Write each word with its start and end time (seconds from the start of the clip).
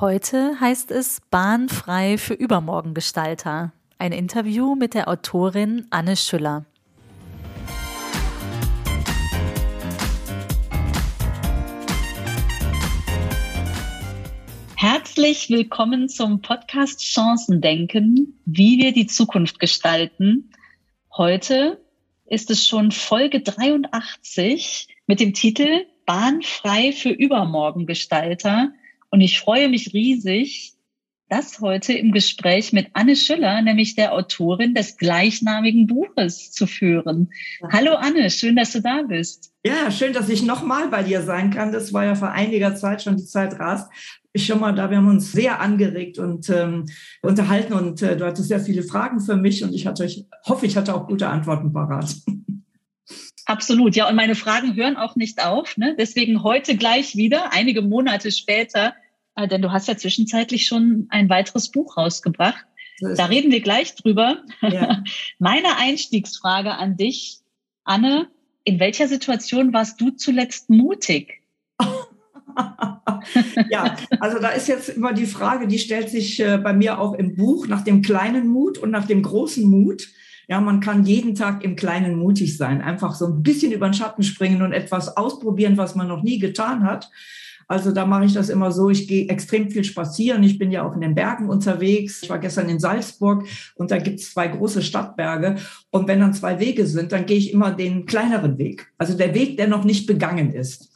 Heute 0.00 0.58
heißt 0.58 0.92
es 0.92 1.20
Bahnfrei 1.30 2.16
für 2.16 2.32
Übermorgengestalter. 2.32 3.74
Ein 3.98 4.12
Interview 4.12 4.74
mit 4.74 4.94
der 4.94 5.08
Autorin 5.08 5.88
Anne 5.90 6.16
Schüller. 6.16 6.64
Herzlich 14.74 15.50
willkommen 15.50 16.08
zum 16.08 16.40
Podcast 16.40 17.02
Chancen 17.02 17.60
denken, 17.60 18.40
wie 18.46 18.78
wir 18.78 18.94
die 18.94 19.06
Zukunft 19.06 19.60
gestalten. 19.60 20.50
Heute 21.14 21.78
ist 22.24 22.50
es 22.50 22.66
schon 22.66 22.90
Folge 22.90 23.42
83 23.42 24.88
mit 25.06 25.20
dem 25.20 25.34
Titel 25.34 25.84
Bahnfrei 26.06 26.92
für 26.92 27.10
Übermorgengestalter. 27.10 28.72
Und 29.10 29.20
ich 29.20 29.40
freue 29.40 29.68
mich 29.68 29.92
riesig, 29.92 30.74
das 31.28 31.60
heute 31.60 31.92
im 31.92 32.10
Gespräch 32.10 32.72
mit 32.72 32.88
Anne 32.92 33.14
Schüller, 33.14 33.62
nämlich 33.62 33.94
der 33.94 34.12
Autorin 34.12 34.74
des 34.74 34.96
gleichnamigen 34.96 35.86
Buches, 35.86 36.50
zu 36.50 36.66
führen. 36.66 37.30
Hallo 37.72 37.94
Anne, 37.94 38.30
schön, 38.30 38.56
dass 38.56 38.72
du 38.72 38.80
da 38.80 39.02
bist. 39.02 39.52
Ja, 39.64 39.90
schön, 39.90 40.12
dass 40.12 40.28
ich 40.28 40.42
nochmal 40.42 40.88
bei 40.88 41.04
dir 41.04 41.22
sein 41.22 41.50
kann. 41.50 41.70
Das 41.72 41.92
war 41.92 42.04
ja 42.04 42.14
vor 42.14 42.30
einiger 42.30 42.74
Zeit 42.74 43.02
schon, 43.02 43.16
die 43.16 43.26
Zeit 43.26 43.58
rast. 43.60 43.90
Ich 44.32 44.46
schon 44.46 44.60
mal 44.60 44.74
da, 44.74 44.90
wir 44.90 44.96
haben 44.96 45.08
uns 45.08 45.32
sehr 45.32 45.60
angeregt 45.60 46.18
und 46.18 46.48
ähm, 46.50 46.86
unterhalten 47.22 47.74
und 47.74 48.00
äh, 48.02 48.16
du 48.16 48.26
hattest 48.26 48.48
sehr 48.48 48.60
viele 48.60 48.82
Fragen 48.82 49.20
für 49.20 49.36
mich 49.36 49.62
und 49.64 49.72
ich 49.72 49.86
hatte, 49.86 50.04
ich 50.04 50.24
hoffe, 50.46 50.66
ich 50.66 50.76
hatte 50.76 50.94
auch 50.94 51.06
gute 51.06 51.28
Antworten 51.28 51.72
parat. 51.72 52.14
Absolut, 53.46 53.96
ja. 53.96 54.08
Und 54.08 54.14
meine 54.14 54.36
Fragen 54.36 54.76
hören 54.76 54.96
auch 54.96 55.16
nicht 55.16 55.44
auf. 55.44 55.76
Ne? 55.76 55.96
Deswegen 55.98 56.44
heute 56.44 56.76
gleich 56.76 57.16
wieder, 57.16 57.52
einige 57.52 57.82
Monate 57.82 58.30
später, 58.30 58.94
denn 59.36 59.62
du 59.62 59.72
hast 59.72 59.88
ja 59.88 59.96
zwischenzeitlich 59.96 60.66
schon 60.66 61.06
ein 61.10 61.28
weiteres 61.28 61.70
Buch 61.70 61.96
rausgebracht. 61.96 62.64
Da 63.00 63.26
reden 63.26 63.50
wir 63.50 63.60
gleich 63.60 63.94
drüber. 63.94 64.42
Ja. 64.60 65.02
Meine 65.38 65.76
Einstiegsfrage 65.78 66.72
an 66.72 66.96
dich, 66.96 67.40
Anne, 67.84 68.28
in 68.64 68.78
welcher 68.78 69.08
Situation 69.08 69.72
warst 69.72 70.00
du 70.00 70.10
zuletzt 70.10 70.68
mutig? 70.68 71.40
ja, 73.70 73.96
also 74.18 74.38
da 74.38 74.50
ist 74.50 74.68
jetzt 74.68 74.90
immer 74.90 75.12
die 75.12 75.26
Frage, 75.26 75.66
die 75.66 75.78
stellt 75.78 76.10
sich 76.10 76.40
äh, 76.40 76.58
bei 76.58 76.72
mir 76.72 77.00
auch 77.00 77.14
im 77.14 77.36
Buch 77.36 77.66
nach 77.66 77.82
dem 77.82 78.02
kleinen 78.02 78.48
Mut 78.48 78.78
und 78.78 78.90
nach 78.90 79.06
dem 79.06 79.22
großen 79.22 79.68
Mut. 79.68 80.08
Ja, 80.48 80.60
man 80.60 80.80
kann 80.80 81.04
jeden 81.04 81.36
Tag 81.36 81.62
im 81.62 81.76
Kleinen 81.76 82.16
mutig 82.16 82.56
sein, 82.56 82.82
einfach 82.82 83.14
so 83.14 83.26
ein 83.26 83.42
bisschen 83.42 83.70
über 83.70 83.88
den 83.88 83.94
Schatten 83.94 84.24
springen 84.24 84.62
und 84.62 84.72
etwas 84.72 85.16
ausprobieren, 85.16 85.76
was 85.76 85.94
man 85.94 86.08
noch 86.08 86.22
nie 86.22 86.40
getan 86.40 86.82
hat. 86.82 87.08
Also 87.70 87.92
da 87.92 88.04
mache 88.04 88.24
ich 88.24 88.34
das 88.34 88.48
immer 88.48 88.72
so, 88.72 88.90
ich 88.90 89.06
gehe 89.06 89.28
extrem 89.28 89.70
viel 89.70 89.84
spazieren. 89.84 90.42
Ich 90.42 90.58
bin 90.58 90.72
ja 90.72 90.82
auch 90.82 90.92
in 90.92 91.02
den 91.02 91.14
Bergen 91.14 91.48
unterwegs. 91.48 92.20
Ich 92.20 92.28
war 92.28 92.40
gestern 92.40 92.68
in 92.68 92.80
Salzburg 92.80 93.46
und 93.76 93.92
da 93.92 93.98
gibt 93.98 94.18
es 94.18 94.32
zwei 94.32 94.48
große 94.48 94.82
Stadtberge. 94.82 95.54
Und 95.90 96.08
wenn 96.08 96.18
dann 96.18 96.34
zwei 96.34 96.58
Wege 96.58 96.84
sind, 96.84 97.12
dann 97.12 97.26
gehe 97.26 97.36
ich 97.38 97.52
immer 97.52 97.70
den 97.70 98.06
kleineren 98.06 98.58
Weg. 98.58 98.88
Also 98.98 99.16
der 99.16 99.36
Weg, 99.36 99.56
der 99.56 99.68
noch 99.68 99.84
nicht 99.84 100.08
begangen 100.08 100.52
ist. 100.52 100.90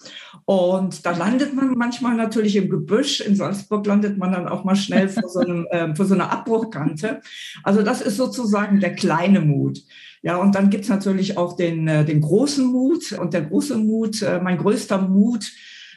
Und 0.47 1.07
da 1.07 1.17
landet 1.17 1.55
man 1.55 1.75
manchmal 1.79 2.17
natürlich 2.17 2.57
im 2.57 2.69
Gebüsch. 2.69 3.21
In 3.21 3.37
Salzburg 3.37 3.87
landet 3.87 4.19
man 4.19 4.33
dann 4.33 4.49
auch 4.49 4.65
mal 4.65 4.75
schnell 4.75 5.09
vor 5.09 5.29
so, 5.29 5.39
einem, 5.39 5.67
äh, 5.71 5.95
vor 5.95 6.07
so 6.07 6.15
einer 6.15 6.33
Abbruchkante. 6.33 7.21
Also 7.63 7.83
das 7.83 8.01
ist 8.01 8.17
sozusagen 8.17 8.81
der 8.81 8.97
kleine 8.97 9.41
Mut. 9.41 9.79
Ja, 10.23 10.39
und 10.39 10.57
dann 10.57 10.71
gibt's 10.71 10.89
natürlich 10.89 11.39
auch 11.39 11.55
den, 11.55 11.87
äh, 11.87 12.05
den 12.05 12.21
großen 12.21 12.67
Mut. 12.67 13.13
Und 13.13 13.33
der 13.33 13.43
große 13.43 13.77
Mut, 13.77 14.23
äh, 14.23 14.41
mein 14.43 14.59
größter 14.59 15.01
Mut, 15.01 15.53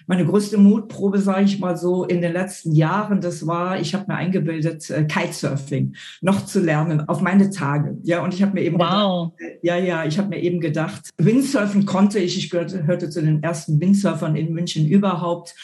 meine 0.08 0.26
größte 0.26 0.58
Mutprobe, 0.58 1.20
sage 1.20 1.44
ich 1.44 1.60
mal 1.60 1.78
so, 1.78 2.06
in 2.06 2.22
den 2.22 2.34
letzten 2.34 2.74
Jahren, 2.74 3.22
das 3.22 3.46
war, 3.46 3.80
ich 3.80 3.94
habe 3.94 4.06
mir 4.08 4.16
eingebildet, 4.16 4.90
äh, 4.90 5.04
Kitesurfing 5.04 5.96
noch 6.22 6.46
zu 6.46 6.62
lernen 6.62 7.08
auf 7.08 7.22
meine 7.22 7.50
Tage. 7.50 7.98
Ja, 8.04 8.24
und 8.24 8.34
ich 8.34 8.42
habe 8.42 8.54
mir 8.54 8.62
eben 8.62 8.80
wow. 8.80 9.34
gedacht, 9.38 9.54
äh, 9.62 9.68
ja, 9.68 9.78
ja, 9.78 10.06
ich 10.06 10.18
habe 10.18 10.30
mir 10.30 10.42
eben 10.42 10.62
gedacht, 10.62 11.10
Windsurfen 11.18 11.86
konnte 11.86 12.20
ich. 12.20 12.38
Ich 12.38 12.50
gehörte, 12.50 12.88
hörte 12.88 13.10
zu 13.10 13.22
den 13.22 13.44
ersten 13.44 13.80
Windsurfern 13.80 14.36
in 14.36 14.54
München 14.54 14.88
überhaupt. 14.88 15.56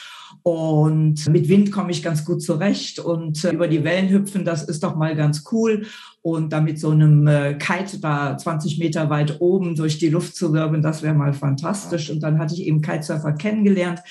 Und 0.42 1.30
mit 1.30 1.48
Wind 1.48 1.72
komme 1.72 1.92
ich 1.92 2.04
ganz 2.04 2.26
gut 2.26 2.42
zurecht 2.42 3.00
und 3.00 3.46
äh, 3.46 3.52
über 3.52 3.70
die 3.70 3.86
Wellen 3.86 4.10
hüpfen, 4.10 4.44
das 4.44 4.64
ist 4.64 4.84
doch 4.84 4.96
mal 4.96 5.16
ganz 5.16 5.46
cool. 5.54 5.86
Und 6.22 6.52
da 6.52 6.60
mit 6.60 6.80
so 6.80 6.90
einem 6.90 7.28
äh, 7.28 7.54
Kite 7.54 8.00
da 8.00 8.38
20 8.38 8.78
Meter 8.78 9.10
weit 9.10 9.40
oben 9.40 9.76
durch 9.76 10.00
die 10.00 10.10
Luft 10.10 10.36
zu 10.36 10.54
wirbeln, 10.54 10.82
das 10.82 11.02
wäre 11.02 11.14
mal 11.14 11.34
fantastisch. 11.34 12.10
Und 12.10 12.22
dann 12.24 12.40
hatte 12.40 12.56
ich 12.56 12.66
eben 12.66 12.82
Kitesurfer 12.82 13.32
kennengelernt 13.34 14.02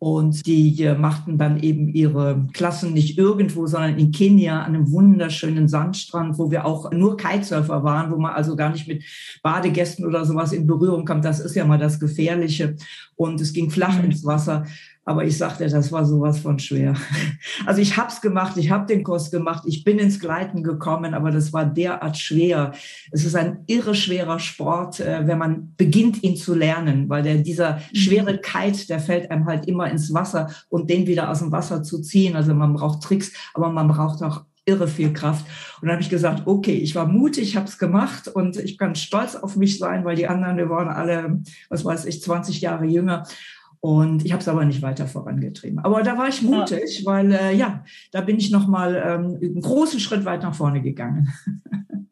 und 0.00 0.46
die 0.46 0.80
äh, 0.82 0.96
machten 0.96 1.38
dann 1.38 1.60
eben 1.60 1.88
ihre 1.88 2.46
Klassen 2.52 2.92
nicht 2.92 3.18
irgendwo, 3.18 3.66
sondern 3.66 3.98
in 3.98 4.12
Kenia 4.12 4.62
an 4.62 4.74
einem 4.74 4.92
wunderschönen 4.92 5.66
Sandstrand, 5.66 6.38
wo 6.38 6.52
wir 6.52 6.64
auch 6.64 6.92
nur 6.92 7.16
Kitesurfer 7.16 7.82
waren, 7.82 8.12
wo 8.12 8.16
man 8.16 8.32
also 8.32 8.54
gar 8.54 8.70
nicht 8.70 8.86
mit 8.86 9.02
Badegästen 9.42 10.06
oder 10.06 10.24
sowas 10.24 10.52
in 10.52 10.68
Berührung 10.68 11.04
kam. 11.04 11.20
Das 11.20 11.40
ist 11.40 11.56
ja 11.56 11.64
mal 11.64 11.78
das 11.78 11.98
Gefährliche. 11.98 12.76
Und 13.16 13.40
es 13.40 13.52
ging 13.52 13.70
flach 13.70 13.98
mhm. 13.98 14.10
ins 14.10 14.24
Wasser. 14.24 14.66
Aber 15.08 15.24
ich 15.24 15.38
sagte, 15.38 15.66
das 15.66 15.90
war 15.90 16.04
sowas 16.04 16.40
von 16.40 16.58
schwer. 16.58 16.94
Also 17.64 17.80
ich 17.80 17.96
habe 17.96 18.08
es 18.08 18.20
gemacht, 18.20 18.56
ich 18.56 18.70
habe 18.70 18.86
den 18.86 19.02
Kurs 19.02 19.30
gemacht, 19.30 19.62
ich 19.66 19.82
bin 19.82 19.98
ins 19.98 20.20
Gleiten 20.20 20.62
gekommen, 20.62 21.14
aber 21.14 21.30
das 21.30 21.52
war 21.52 21.64
derart 21.64 22.18
schwer. 22.18 22.72
Es 23.10 23.24
ist 23.24 23.34
ein 23.34 23.64
irre 23.66 23.94
schwerer 23.94 24.38
Sport, 24.38 25.00
äh, 25.00 25.26
wenn 25.26 25.38
man 25.38 25.74
beginnt, 25.76 26.22
ihn 26.22 26.36
zu 26.36 26.54
lernen, 26.54 27.08
weil 27.08 27.22
der, 27.22 27.38
dieser 27.38 27.76
mhm. 27.76 27.96
schwere 27.96 28.38
Kite, 28.38 28.86
der 28.86 29.00
fällt 29.00 29.30
einem 29.30 29.46
halt 29.46 29.66
immer 29.66 29.90
ins 29.90 30.12
Wasser 30.12 30.50
und 30.68 30.90
den 30.90 31.06
wieder 31.06 31.30
aus 31.30 31.38
dem 31.38 31.52
Wasser 31.52 31.82
zu 31.82 32.00
ziehen. 32.02 32.36
Also 32.36 32.54
man 32.54 32.74
braucht 32.74 33.02
Tricks, 33.02 33.32
aber 33.54 33.70
man 33.70 33.88
braucht 33.88 34.22
auch 34.22 34.44
irre 34.66 34.88
viel 34.88 35.12
Kraft. 35.12 35.46
Und 35.80 35.86
dann 35.86 35.92
habe 35.92 36.02
ich 36.02 36.10
gesagt, 36.10 36.46
okay, 36.46 36.74
ich 36.74 36.94
war 36.94 37.06
mutig, 37.06 37.56
habe 37.56 37.66
es 37.66 37.78
gemacht 37.78 38.28
und 38.28 38.58
ich 38.58 38.76
kann 38.76 38.94
stolz 38.94 39.34
auf 39.34 39.56
mich 39.56 39.78
sein, 39.78 40.04
weil 40.04 40.16
die 40.16 40.28
anderen, 40.28 40.58
wir 40.58 40.68
waren 40.68 40.88
alle, 40.88 41.40
was 41.70 41.84
weiß 41.84 42.04
ich, 42.04 42.22
20 42.22 42.60
Jahre 42.60 42.84
jünger. 42.84 43.24
Und 43.80 44.24
ich 44.24 44.32
habe 44.32 44.40
es 44.40 44.48
aber 44.48 44.64
nicht 44.64 44.82
weiter 44.82 45.06
vorangetrieben. 45.06 45.78
Aber 45.78 46.02
da 46.02 46.18
war 46.18 46.28
ich 46.28 46.42
mutig, 46.42 47.02
weil 47.04 47.32
äh, 47.32 47.54
ja, 47.54 47.84
da 48.10 48.20
bin 48.20 48.36
ich 48.36 48.50
nochmal 48.50 48.94
ähm, 48.96 49.38
einen 49.40 49.60
großen 49.60 50.00
Schritt 50.00 50.24
weit 50.24 50.42
nach 50.42 50.54
vorne 50.54 50.82
gegangen. 50.82 51.32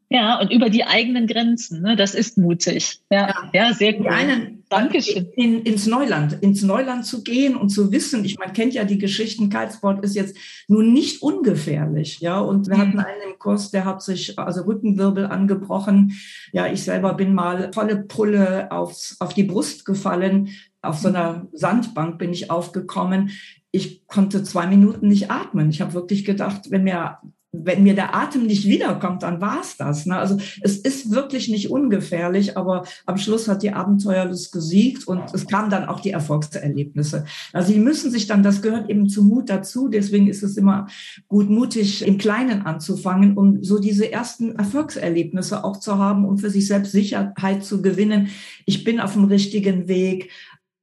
Ja, 0.08 0.40
und 0.40 0.52
über 0.52 0.70
die 0.70 0.84
eigenen 0.84 1.26
Grenzen, 1.26 1.82
ne? 1.82 1.96
das 1.96 2.14
ist 2.14 2.38
mutig. 2.38 3.00
Ja, 3.10 3.28
ja, 3.28 3.50
ja 3.52 3.72
sehr 3.74 3.94
gut. 3.94 4.06
Einen, 4.06 4.55
Dankeschön. 4.68 5.28
In, 5.36 5.62
ins 5.62 5.86
Neuland, 5.86 6.42
ins 6.42 6.62
Neuland 6.62 7.06
zu 7.06 7.22
gehen 7.22 7.54
und 7.56 7.68
zu 7.68 7.92
wissen, 7.92 8.24
ich 8.24 8.36
man 8.38 8.52
kennt 8.52 8.74
ja 8.74 8.84
die 8.84 8.98
Geschichten, 8.98 9.48
Kitesport 9.48 10.04
ist 10.04 10.16
jetzt 10.16 10.36
nun 10.66 10.92
nicht 10.92 11.22
ungefährlich, 11.22 12.20
ja. 12.20 12.40
Und 12.40 12.68
wir 12.68 12.76
mhm. 12.76 12.80
hatten 12.80 12.98
einen 12.98 13.22
im 13.30 13.38
Kurs, 13.38 13.70
der 13.70 13.84
hat 13.84 14.02
sich 14.02 14.38
also 14.38 14.62
Rückenwirbel 14.62 15.26
angebrochen. 15.26 16.18
Ja, 16.52 16.66
ich 16.66 16.82
selber 16.82 17.14
bin 17.14 17.32
mal 17.32 17.70
volle 17.72 17.96
Pulle 17.96 18.72
aufs, 18.72 19.16
auf 19.20 19.34
die 19.34 19.44
Brust 19.44 19.84
gefallen. 19.84 20.48
Auf 20.82 20.98
so 20.98 21.08
einer 21.08 21.46
Sandbank 21.52 22.18
bin 22.18 22.32
ich 22.32 22.50
aufgekommen. 22.50 23.30
Ich 23.70 24.06
konnte 24.06 24.42
zwei 24.42 24.66
Minuten 24.66 25.08
nicht 25.08 25.30
atmen. 25.30 25.70
Ich 25.70 25.80
habe 25.80 25.94
wirklich 25.94 26.24
gedacht, 26.24 26.70
wenn 26.70 26.84
mir 26.84 27.18
wenn 27.64 27.82
mir 27.82 27.94
der 27.94 28.14
Atem 28.14 28.46
nicht 28.46 28.66
wiederkommt, 28.66 29.22
dann 29.22 29.40
war's 29.40 29.76
das. 29.76 30.06
Ne? 30.06 30.16
Also 30.16 30.38
es 30.60 30.76
ist 30.78 31.10
wirklich 31.10 31.48
nicht 31.48 31.70
ungefährlich, 31.70 32.56
aber 32.56 32.84
am 33.06 33.18
Schluss 33.18 33.48
hat 33.48 33.62
die 33.62 33.72
Abenteuerlust 33.72 34.52
gesiegt 34.52 35.06
und 35.06 35.22
es 35.32 35.46
kamen 35.46 35.70
dann 35.70 35.86
auch 35.86 36.00
die 36.00 36.10
Erfolgserlebnisse. 36.10 37.24
Also 37.52 37.72
sie 37.72 37.78
müssen 37.78 38.10
sich 38.10 38.26
dann, 38.26 38.42
das 38.42 38.62
gehört 38.62 38.90
eben 38.90 39.08
zum 39.08 39.28
Mut 39.28 39.48
dazu, 39.48 39.88
deswegen 39.88 40.28
ist 40.28 40.42
es 40.42 40.56
immer 40.56 40.86
gut, 41.28 41.50
mutig 41.50 42.06
im 42.06 42.18
Kleinen 42.18 42.62
anzufangen, 42.62 43.36
um 43.36 43.62
so 43.62 43.78
diese 43.78 44.10
ersten 44.10 44.56
Erfolgserlebnisse 44.56 45.64
auch 45.64 45.78
zu 45.78 45.98
haben 45.98 46.24
und 46.24 46.38
für 46.38 46.50
sich 46.50 46.66
selbst 46.66 46.92
Sicherheit 46.92 47.64
zu 47.64 47.82
gewinnen. 47.82 48.28
Ich 48.64 48.84
bin 48.84 49.00
auf 49.00 49.14
dem 49.14 49.24
richtigen 49.24 49.88
Weg. 49.88 50.30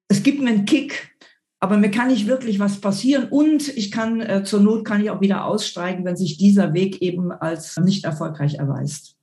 Es 0.07 0.23
gibt 0.23 0.41
mir 0.41 0.49
einen 0.49 0.65
Kick, 0.65 1.12
aber 1.63 1.77
mir 1.77 1.91
kann 1.91 2.09
nicht 2.09 2.27
wirklich 2.27 2.59
was 2.59 2.81
passieren 2.81 3.29
und 3.29 3.69
ich 3.69 3.89
kann 3.89 4.19
äh, 4.19 4.43
zur 4.43 4.59
Not 4.59 4.83
kann 4.83 5.01
ich 5.01 5.09
auch 5.09 5.21
wieder 5.21 5.45
aussteigen, 5.45 6.03
wenn 6.03 6.17
sich 6.17 6.35
dieser 6.35 6.73
Weg 6.73 7.01
eben 7.01 7.31
als 7.31 7.77
nicht 7.77 8.03
erfolgreich 8.03 8.55
erweist. 8.55 9.15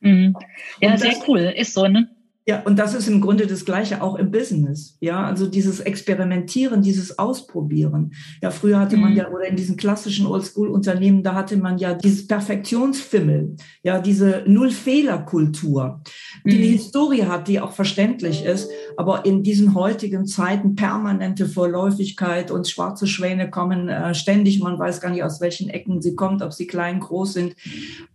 Mhm. 0.00 0.34
Ja, 0.80 0.92
das, 0.92 1.02
sehr 1.02 1.16
cool, 1.28 1.40
ist 1.40 1.74
so, 1.74 1.86
ne? 1.86 2.08
Ja, 2.48 2.62
und 2.64 2.78
das 2.78 2.94
ist 2.94 3.08
im 3.08 3.20
Grunde 3.20 3.46
das 3.46 3.66
Gleiche 3.66 4.00
auch 4.00 4.14
im 4.14 4.30
Business. 4.30 4.96
Ja, 5.00 5.26
also 5.26 5.46
dieses 5.46 5.80
Experimentieren, 5.80 6.80
dieses 6.80 7.18
Ausprobieren. 7.18 8.14
Ja, 8.40 8.50
früher 8.50 8.80
hatte 8.80 8.96
man 8.96 9.10
mhm. 9.10 9.18
ja, 9.18 9.28
oder 9.28 9.44
in 9.48 9.56
diesen 9.56 9.76
klassischen 9.76 10.24
Oldschool-Unternehmen, 10.24 11.22
da 11.22 11.34
hatte 11.34 11.58
man 11.58 11.76
ja 11.76 11.92
dieses 11.92 12.26
Perfektionsfimmel, 12.26 13.56
ja, 13.82 14.00
diese 14.00 14.44
Null-Fehler-Kultur, 14.46 16.00
die 16.46 16.56
mhm. 16.56 16.62
eine 16.62 16.72
Historie 16.72 17.24
hat, 17.24 17.48
die 17.48 17.60
auch 17.60 17.72
verständlich 17.72 18.46
ist, 18.46 18.70
aber 18.96 19.26
in 19.26 19.42
diesen 19.42 19.74
heutigen 19.74 20.24
Zeiten 20.24 20.74
permanente 20.74 21.46
Vorläufigkeit 21.46 22.50
und 22.50 22.66
schwarze 22.66 23.06
Schwäne 23.06 23.50
kommen 23.50 23.90
äh, 23.90 24.14
ständig, 24.14 24.60
man 24.60 24.78
weiß 24.78 25.02
gar 25.02 25.10
nicht, 25.10 25.22
aus 25.22 25.42
welchen 25.42 25.68
Ecken 25.68 26.00
sie 26.00 26.14
kommt, 26.14 26.40
ob 26.40 26.54
sie 26.54 26.66
klein, 26.66 27.00
groß 27.00 27.34
sind. 27.34 27.56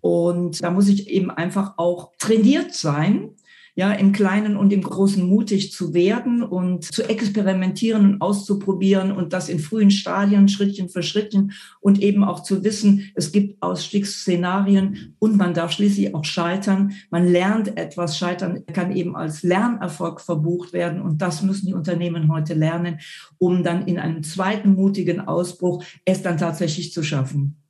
Und 0.02 0.64
da 0.64 0.72
muss 0.72 0.88
ich 0.88 1.08
eben 1.08 1.30
einfach 1.30 1.74
auch 1.78 2.14
trainiert 2.18 2.74
sein, 2.74 3.30
ja, 3.76 3.92
im 3.92 4.12
Kleinen 4.12 4.56
und 4.56 4.72
im 4.72 4.84
Großen 4.84 5.28
mutig 5.28 5.72
zu 5.72 5.94
werden 5.94 6.44
und 6.44 6.86
zu 6.86 7.04
experimentieren 7.10 8.06
und 8.06 8.22
auszuprobieren 8.22 9.12
und 9.12 9.34
das 9.34 9.50
in 9.50 9.60
frühen 9.60 9.90
Stadien, 9.90 10.48
Schrittchen 10.48 10.90
für 10.90 11.02
Schrittchen 11.02 11.54
und 11.80 12.00
eben 12.00 12.24
auch 12.24 12.44
zu 12.44 12.64
wissen, 12.64 13.12
es 13.16 13.32
gibt 13.32 13.62
Ausstiegsszenarien 13.64 15.16
und 15.18 15.38
man 15.38 15.56
darf 15.56 15.72
schließlich 15.72 16.14
auch 16.14 16.26
scheitern. 16.26 16.94
Man 17.10 17.28
lernt 17.28 17.78
etwas. 17.78 18.18
Scheitern 18.18 18.64
kann 18.68 18.96
eben 18.96 19.16
als 19.16 19.42
Lernerfolg 19.42 20.22
verbucht 20.22 20.74
werden 20.74 21.02
und 21.02 21.22
das 21.22 21.42
müssen 21.42 21.68
die 21.68 21.74
Unternehmen 21.74 22.32
heute 22.32 22.54
lernen, 22.54 23.00
um 23.40 23.64
dann 23.64 23.88
in 23.88 23.98
einem 23.98 24.24
zweiten 24.24 24.76
mutigen 24.76 25.22
Ausbruch 25.22 25.84
es 26.06 26.22
dann 26.22 26.38
tatsächlich 26.38 26.94
zu 26.94 27.02
schaffen. 27.02 27.63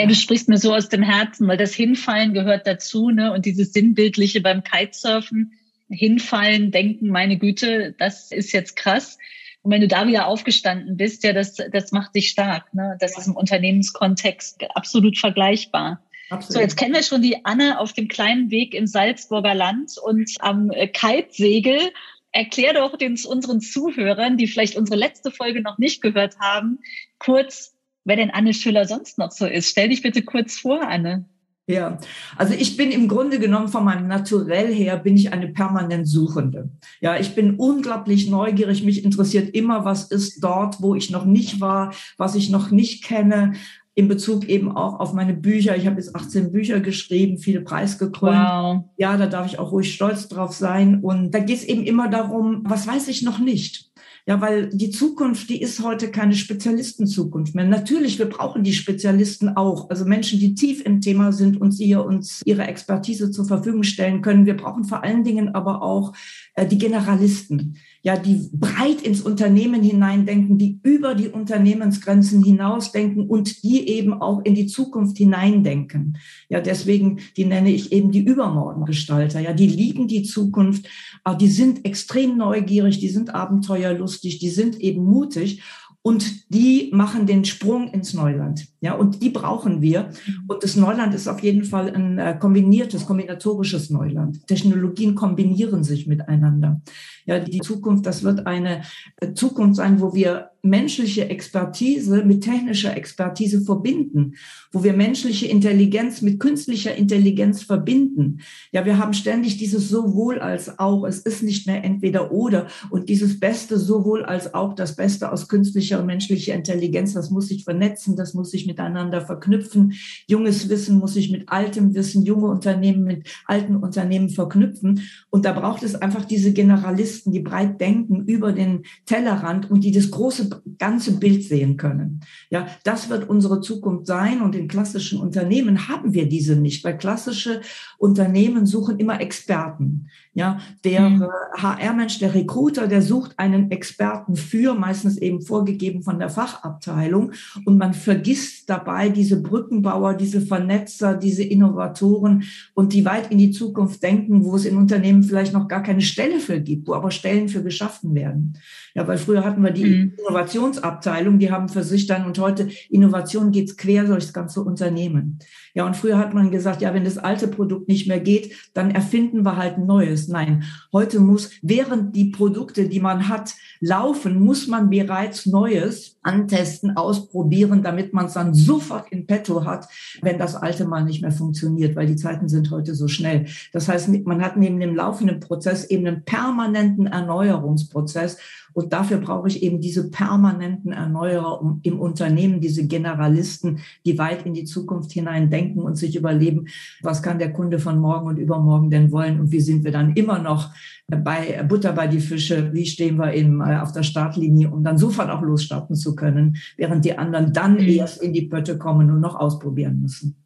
Ja, 0.00 0.06
du 0.06 0.14
sprichst 0.14 0.48
mir 0.48 0.58
so 0.58 0.74
aus 0.74 0.88
dem 0.88 1.02
Herzen, 1.02 1.46
weil 1.48 1.56
das 1.56 1.74
Hinfallen 1.74 2.34
gehört 2.34 2.66
dazu, 2.66 3.10
ne? 3.10 3.32
Und 3.32 3.46
dieses 3.46 3.72
Sinnbildliche 3.72 4.40
beim 4.40 4.62
Kitesurfen, 4.62 5.52
hinfallen, 5.88 6.70
denken, 6.70 7.08
meine 7.08 7.36
Güte, 7.36 7.94
das 7.98 8.30
ist 8.30 8.52
jetzt 8.52 8.76
krass. 8.76 9.18
Und 9.62 9.72
wenn 9.72 9.80
du 9.80 9.88
da 9.88 10.06
wieder 10.06 10.26
aufgestanden 10.26 10.96
bist, 10.96 11.22
ja, 11.24 11.32
das, 11.32 11.56
das 11.56 11.92
macht 11.92 12.14
dich 12.14 12.30
stark. 12.30 12.72
Ne? 12.72 12.96
Das 13.00 13.18
ist 13.18 13.26
im 13.26 13.36
Unternehmenskontext 13.36 14.64
absolut 14.74 15.18
vergleichbar. 15.18 16.02
Absolut. 16.30 16.52
So, 16.52 16.60
jetzt 16.60 16.76
kennen 16.76 16.94
wir 16.94 17.02
schon 17.02 17.22
die 17.22 17.44
Anne 17.44 17.78
auf 17.78 17.92
dem 17.92 18.08
kleinen 18.08 18.50
Weg 18.50 18.74
im 18.74 18.86
Salzburger 18.86 19.54
Land 19.54 19.98
und 20.02 20.30
am 20.38 20.70
äh, 20.70 20.86
Kitesegel. 20.86 21.92
Erklär 22.32 22.74
doch 22.74 22.96
den, 22.96 23.18
unseren 23.26 23.60
Zuhörern, 23.60 24.36
die 24.36 24.46
vielleicht 24.46 24.76
unsere 24.76 24.96
letzte 24.96 25.32
Folge 25.32 25.60
noch 25.60 25.78
nicht 25.78 26.00
gehört 26.00 26.38
haben, 26.38 26.78
kurz, 27.18 27.74
wer 28.04 28.16
denn 28.16 28.30
Anne 28.30 28.54
Schüller 28.54 28.86
sonst 28.86 29.18
noch 29.18 29.30
so 29.30 29.46
ist. 29.46 29.68
Stell 29.68 29.88
dich 29.88 30.02
bitte 30.02 30.22
kurz 30.22 30.58
vor, 30.58 30.86
Anne. 30.86 31.24
Ja, 31.70 31.98
also 32.36 32.54
ich 32.54 32.76
bin 32.76 32.90
im 32.90 33.06
Grunde 33.06 33.38
genommen 33.38 33.68
von 33.68 33.84
meinem 33.84 34.08
Naturell 34.08 34.74
her, 34.74 34.96
bin 34.96 35.16
ich 35.16 35.32
eine 35.32 35.48
permanent 35.48 36.08
Suchende. 36.08 36.68
Ja, 37.00 37.16
ich 37.16 37.36
bin 37.36 37.54
unglaublich 37.56 38.28
neugierig. 38.28 38.82
Mich 38.82 39.04
interessiert 39.04 39.54
immer, 39.54 39.84
was 39.84 40.10
ist 40.10 40.42
dort, 40.42 40.82
wo 40.82 40.96
ich 40.96 41.10
noch 41.10 41.24
nicht 41.24 41.60
war, 41.60 41.94
was 42.16 42.34
ich 42.34 42.50
noch 42.50 42.72
nicht 42.72 43.04
kenne. 43.04 43.52
In 43.94 44.08
Bezug 44.08 44.48
eben 44.48 44.74
auch 44.74 44.98
auf 44.98 45.12
meine 45.12 45.34
Bücher. 45.34 45.76
Ich 45.76 45.86
habe 45.86 45.96
jetzt 45.96 46.16
18 46.16 46.50
Bücher 46.50 46.80
geschrieben, 46.80 47.38
viele 47.38 47.60
preisgekrönt. 47.60 48.36
Wow. 48.36 48.84
Ja, 48.96 49.16
da 49.16 49.26
darf 49.26 49.46
ich 49.46 49.58
auch 49.60 49.70
ruhig 49.70 49.94
stolz 49.94 50.26
drauf 50.26 50.52
sein. 50.52 51.00
Und 51.02 51.32
da 51.32 51.38
geht 51.38 51.58
es 51.58 51.64
eben 51.64 51.84
immer 51.84 52.08
darum, 52.08 52.62
was 52.64 52.88
weiß 52.88 53.06
ich 53.08 53.22
noch 53.22 53.38
nicht? 53.38 53.90
Ja, 54.30 54.40
weil 54.40 54.68
die 54.68 54.90
Zukunft, 54.90 55.50
die 55.50 55.60
ist 55.60 55.82
heute 55.82 56.08
keine 56.08 56.36
Spezialistenzukunft 56.36 57.56
mehr. 57.56 57.64
Natürlich, 57.64 58.20
wir 58.20 58.28
brauchen 58.28 58.62
die 58.62 58.72
Spezialisten 58.72 59.48
auch, 59.48 59.90
also 59.90 60.04
Menschen, 60.04 60.38
die 60.38 60.54
tief 60.54 60.86
im 60.86 61.00
Thema 61.00 61.32
sind 61.32 61.60
und 61.60 61.72
sie 61.72 61.96
uns 61.96 62.40
ihre 62.44 62.62
Expertise 62.62 63.32
zur 63.32 63.46
Verfügung 63.46 63.82
stellen 63.82 64.22
können. 64.22 64.46
Wir 64.46 64.56
brauchen 64.56 64.84
vor 64.84 65.02
allen 65.02 65.24
Dingen 65.24 65.56
aber 65.56 65.82
auch 65.82 66.12
äh, 66.54 66.64
die 66.64 66.78
Generalisten, 66.78 67.76
ja, 68.02 68.16
die 68.16 68.48
breit 68.52 69.02
ins 69.02 69.20
Unternehmen 69.20 69.82
hineindenken, 69.82 70.56
die 70.56 70.80
über 70.82 71.14
die 71.14 71.28
Unternehmensgrenzen 71.28 72.42
hinausdenken 72.42 73.26
und 73.26 73.62
die 73.62 73.88
eben 73.88 74.14
auch 74.14 74.42
in 74.44 74.54
die 74.54 74.66
Zukunft 74.66 75.18
hineindenken. 75.18 76.16
Ja, 76.48 76.60
deswegen, 76.60 77.18
die 77.36 77.44
nenne 77.44 77.70
ich 77.70 77.92
eben 77.92 78.10
die 78.10 78.24
Übermorgengestalter. 78.24 79.40
Ja, 79.40 79.52
die 79.52 79.66
lieben 79.66 80.08
die 80.08 80.22
Zukunft, 80.22 80.88
aber 81.24 81.36
die 81.36 81.48
sind 81.48 81.84
extrem 81.84 82.38
neugierig, 82.38 83.00
die 83.00 83.10
sind 83.10 83.34
abenteuerlustig, 83.34 84.38
die 84.38 84.50
sind 84.50 84.80
eben 84.80 85.04
mutig 85.04 85.62
und 86.00 86.50
die 86.54 86.90
machen 86.94 87.26
den 87.26 87.44
Sprung 87.44 87.92
ins 87.92 88.14
Neuland. 88.14 88.69
Ja, 88.82 88.94
und 88.94 89.22
die 89.22 89.28
brauchen 89.28 89.82
wir. 89.82 90.08
Und 90.48 90.62
das 90.62 90.74
Neuland 90.74 91.14
ist 91.14 91.28
auf 91.28 91.40
jeden 91.42 91.64
Fall 91.64 91.94
ein 91.94 92.18
äh, 92.18 92.36
kombiniertes, 92.38 93.04
kombinatorisches 93.04 93.90
Neuland. 93.90 94.46
Technologien 94.46 95.14
kombinieren 95.14 95.84
sich 95.84 96.06
miteinander. 96.06 96.80
Ja, 97.26 97.38
die 97.38 97.60
Zukunft, 97.60 98.06
das 98.06 98.22
wird 98.22 98.46
eine 98.46 98.82
äh, 99.20 99.34
Zukunft 99.34 99.76
sein, 99.76 100.00
wo 100.00 100.14
wir 100.14 100.50
menschliche 100.62 101.28
Expertise 101.30 102.22
mit 102.24 102.42
technischer 102.44 102.96
Expertise 102.96 103.62
verbinden, 103.62 104.34
wo 104.72 104.84
wir 104.84 104.92
menschliche 104.92 105.46
Intelligenz 105.46 106.20
mit 106.22 106.38
künstlicher 106.38 106.94
Intelligenz 106.94 107.62
verbinden. 107.62 108.40
Ja, 108.72 108.84
wir 108.84 108.98
haben 108.98 109.14
ständig 109.14 109.56
dieses 109.56 109.88
sowohl 109.88 110.38
als 110.38 110.78
auch. 110.78 111.04
Es 111.04 111.20
ist 111.20 111.42
nicht 111.42 111.66
mehr 111.66 111.82
entweder 111.82 112.32
oder. 112.32 112.66
Und 112.90 113.08
dieses 113.08 113.40
Beste 113.40 113.78
sowohl 113.78 114.24
als 114.24 114.52
auch, 114.52 114.74
das 114.74 114.96
Beste 114.96 115.32
aus 115.32 115.48
künstlicher 115.48 116.00
und 116.00 116.06
menschlicher 116.06 116.54
Intelligenz, 116.54 117.14
das 117.14 117.30
muss 117.30 117.48
sich 117.48 117.64
vernetzen, 117.64 118.16
das 118.16 118.34
muss 118.34 118.50
sich 118.50 118.66
miteinander 118.70 119.20
verknüpfen. 119.20 119.94
Junges 120.28 120.68
Wissen 120.68 120.98
muss 120.98 121.14
sich 121.14 121.30
mit 121.30 121.48
altem 121.48 121.94
Wissen, 121.94 122.24
junge 122.24 122.46
Unternehmen 122.46 123.02
mit 123.02 123.28
alten 123.46 123.76
Unternehmen 123.76 124.30
verknüpfen. 124.30 125.02
Und 125.28 125.44
da 125.44 125.52
braucht 125.52 125.82
es 125.82 125.96
einfach 125.96 126.24
diese 126.24 126.52
Generalisten, 126.52 127.32
die 127.32 127.40
breit 127.40 127.80
denken 127.80 128.24
über 128.26 128.52
den 128.52 128.84
Tellerrand 129.06 129.70
und 129.70 129.82
die 129.82 129.90
das 129.90 130.10
große 130.10 130.62
ganze 130.78 131.18
Bild 131.18 131.42
sehen 131.42 131.76
können. 131.76 132.20
Ja, 132.48 132.68
das 132.84 133.10
wird 133.10 133.28
unsere 133.28 133.60
Zukunft 133.60 134.06
sein. 134.06 134.40
Und 134.40 134.54
in 134.54 134.68
klassischen 134.68 135.18
Unternehmen 135.20 135.88
haben 135.88 136.14
wir 136.14 136.28
diese 136.28 136.54
nicht, 136.54 136.84
weil 136.84 136.96
klassische 136.96 137.60
Unternehmen 137.98 138.66
suchen 138.66 138.98
immer 138.98 139.20
Experten. 139.20 140.06
Ja, 140.32 140.58
der 140.84 141.10
mhm. 141.10 141.26
HR-Mensch, 141.56 142.20
der 142.20 142.34
Recruiter, 142.34 142.86
der 142.86 143.02
sucht 143.02 143.36
einen 143.36 143.72
Experten 143.72 144.36
für, 144.36 144.74
meistens 144.74 145.16
eben 145.16 145.42
vorgegeben 145.42 146.02
von 146.02 146.20
der 146.20 146.30
Fachabteilung. 146.30 147.32
Und 147.64 147.78
man 147.78 147.94
vergisst 147.94 148.59
dabei 148.70 149.08
diese 149.08 149.42
Brückenbauer, 149.42 150.14
diese 150.14 150.40
Vernetzer, 150.40 151.14
diese 151.14 151.42
Innovatoren 151.42 152.44
und 152.74 152.92
die 152.92 153.04
weit 153.04 153.30
in 153.30 153.38
die 153.38 153.50
Zukunft 153.50 154.02
denken, 154.02 154.44
wo 154.44 154.56
es 154.56 154.64
in 154.64 154.76
Unternehmen 154.76 155.22
vielleicht 155.22 155.52
noch 155.52 155.68
gar 155.68 155.82
keine 155.82 156.00
Stelle 156.00 156.38
für 156.38 156.60
gibt, 156.60 156.86
wo 156.88 156.94
aber 156.94 157.10
Stellen 157.10 157.48
für 157.48 157.62
geschaffen 157.62 158.14
werden. 158.14 158.56
Ja, 158.94 159.06
weil 159.06 159.18
früher 159.18 159.44
hatten 159.44 159.62
wir 159.62 159.70
die 159.70 159.84
mhm. 159.84 160.12
Innovationsabteilung, 160.18 161.38
die 161.38 161.50
haben 161.50 161.68
für 161.68 161.84
sich 161.84 162.06
dann 162.06 162.26
und 162.26 162.38
heute 162.38 162.68
Innovation 162.88 163.52
geht's 163.52 163.76
quer 163.76 164.04
durchs 164.04 164.32
ganze 164.32 164.62
Unternehmen. 164.62 165.38
Ja, 165.74 165.86
und 165.86 165.96
früher 165.96 166.18
hat 166.18 166.34
man 166.34 166.50
gesagt, 166.50 166.82
ja, 166.82 166.92
wenn 166.94 167.04
das 167.04 167.18
alte 167.18 167.46
Produkt 167.46 167.88
nicht 167.88 168.08
mehr 168.08 168.18
geht, 168.18 168.52
dann 168.74 168.90
erfinden 168.90 169.44
wir 169.44 169.56
halt 169.56 169.78
ein 169.78 169.86
neues. 169.86 170.28
Nein, 170.28 170.64
heute 170.92 171.20
muss, 171.20 171.50
während 171.62 172.16
die 172.16 172.26
Produkte, 172.26 172.88
die 172.88 173.00
man 173.00 173.28
hat, 173.28 173.54
laufen, 173.80 174.40
muss 174.40 174.66
man 174.66 174.90
bereits 174.90 175.46
Neues 175.46 176.18
antesten, 176.22 176.96
ausprobieren, 176.96 177.82
damit 177.82 178.12
man 178.12 178.26
es 178.26 178.34
dann 178.34 178.52
sofort 178.64 179.10
in 179.10 179.26
petto 179.26 179.64
hat, 179.64 179.88
wenn 180.22 180.38
das 180.38 180.54
alte 180.54 180.84
mal 180.84 181.04
nicht 181.04 181.22
mehr 181.22 181.32
funktioniert, 181.32 181.96
weil 181.96 182.06
die 182.06 182.16
Zeiten 182.16 182.48
sind 182.48 182.70
heute 182.70 182.94
so 182.94 183.08
schnell. 183.08 183.46
Das 183.72 183.88
heißt, 183.88 184.08
man 184.24 184.42
hat 184.42 184.56
neben 184.56 184.80
dem 184.80 184.94
laufenden 184.94 185.40
Prozess 185.40 185.84
eben 185.84 186.06
einen 186.06 186.24
permanenten 186.24 187.06
Erneuerungsprozess 187.06 188.38
und 188.72 188.92
dafür 188.92 189.18
brauche 189.18 189.48
ich 189.48 189.62
eben 189.62 189.80
diese 189.80 190.10
permanenten 190.10 190.92
Erneuerer 190.92 191.78
im 191.82 191.98
Unternehmen, 191.98 192.60
diese 192.60 192.86
Generalisten, 192.86 193.80
die 194.04 194.18
weit 194.18 194.46
in 194.46 194.54
die 194.54 194.64
Zukunft 194.64 195.12
hinein 195.12 195.50
denken 195.50 195.80
und 195.80 195.96
sich 195.96 196.16
überleben, 196.16 196.66
was 197.02 197.22
kann 197.22 197.38
der 197.38 197.52
Kunde 197.52 197.78
von 197.78 197.98
morgen 197.98 198.28
und 198.28 198.36
übermorgen 198.36 198.90
denn 198.90 199.10
wollen 199.10 199.40
und 199.40 199.50
wie 199.50 199.60
sind 199.60 199.84
wir 199.84 199.92
dann 199.92 200.14
immer 200.14 200.38
noch 200.38 200.70
bei 201.10 201.62
Butter 201.62 201.92
bei 201.92 202.06
die 202.06 202.20
Fische, 202.20 202.72
wie 202.72 202.86
stehen 202.86 203.16
wir 203.16 203.34
eben 203.34 203.60
äh, 203.60 203.78
auf 203.78 203.92
der 203.92 204.02
Startlinie, 204.02 204.70
um 204.70 204.84
dann 204.84 204.98
sofort 204.98 205.30
auch 205.30 205.42
losstarten 205.42 205.96
zu 205.96 206.14
können, 206.14 206.56
während 206.76 207.04
die 207.04 207.18
anderen 207.18 207.52
dann 207.52 207.74
mhm. 207.74 207.88
erst 207.88 208.22
in 208.22 208.32
die 208.32 208.46
Pötte 208.46 208.78
kommen 208.78 209.10
und 209.10 209.20
noch 209.20 209.34
ausprobieren 209.34 210.00
müssen. 210.00 210.39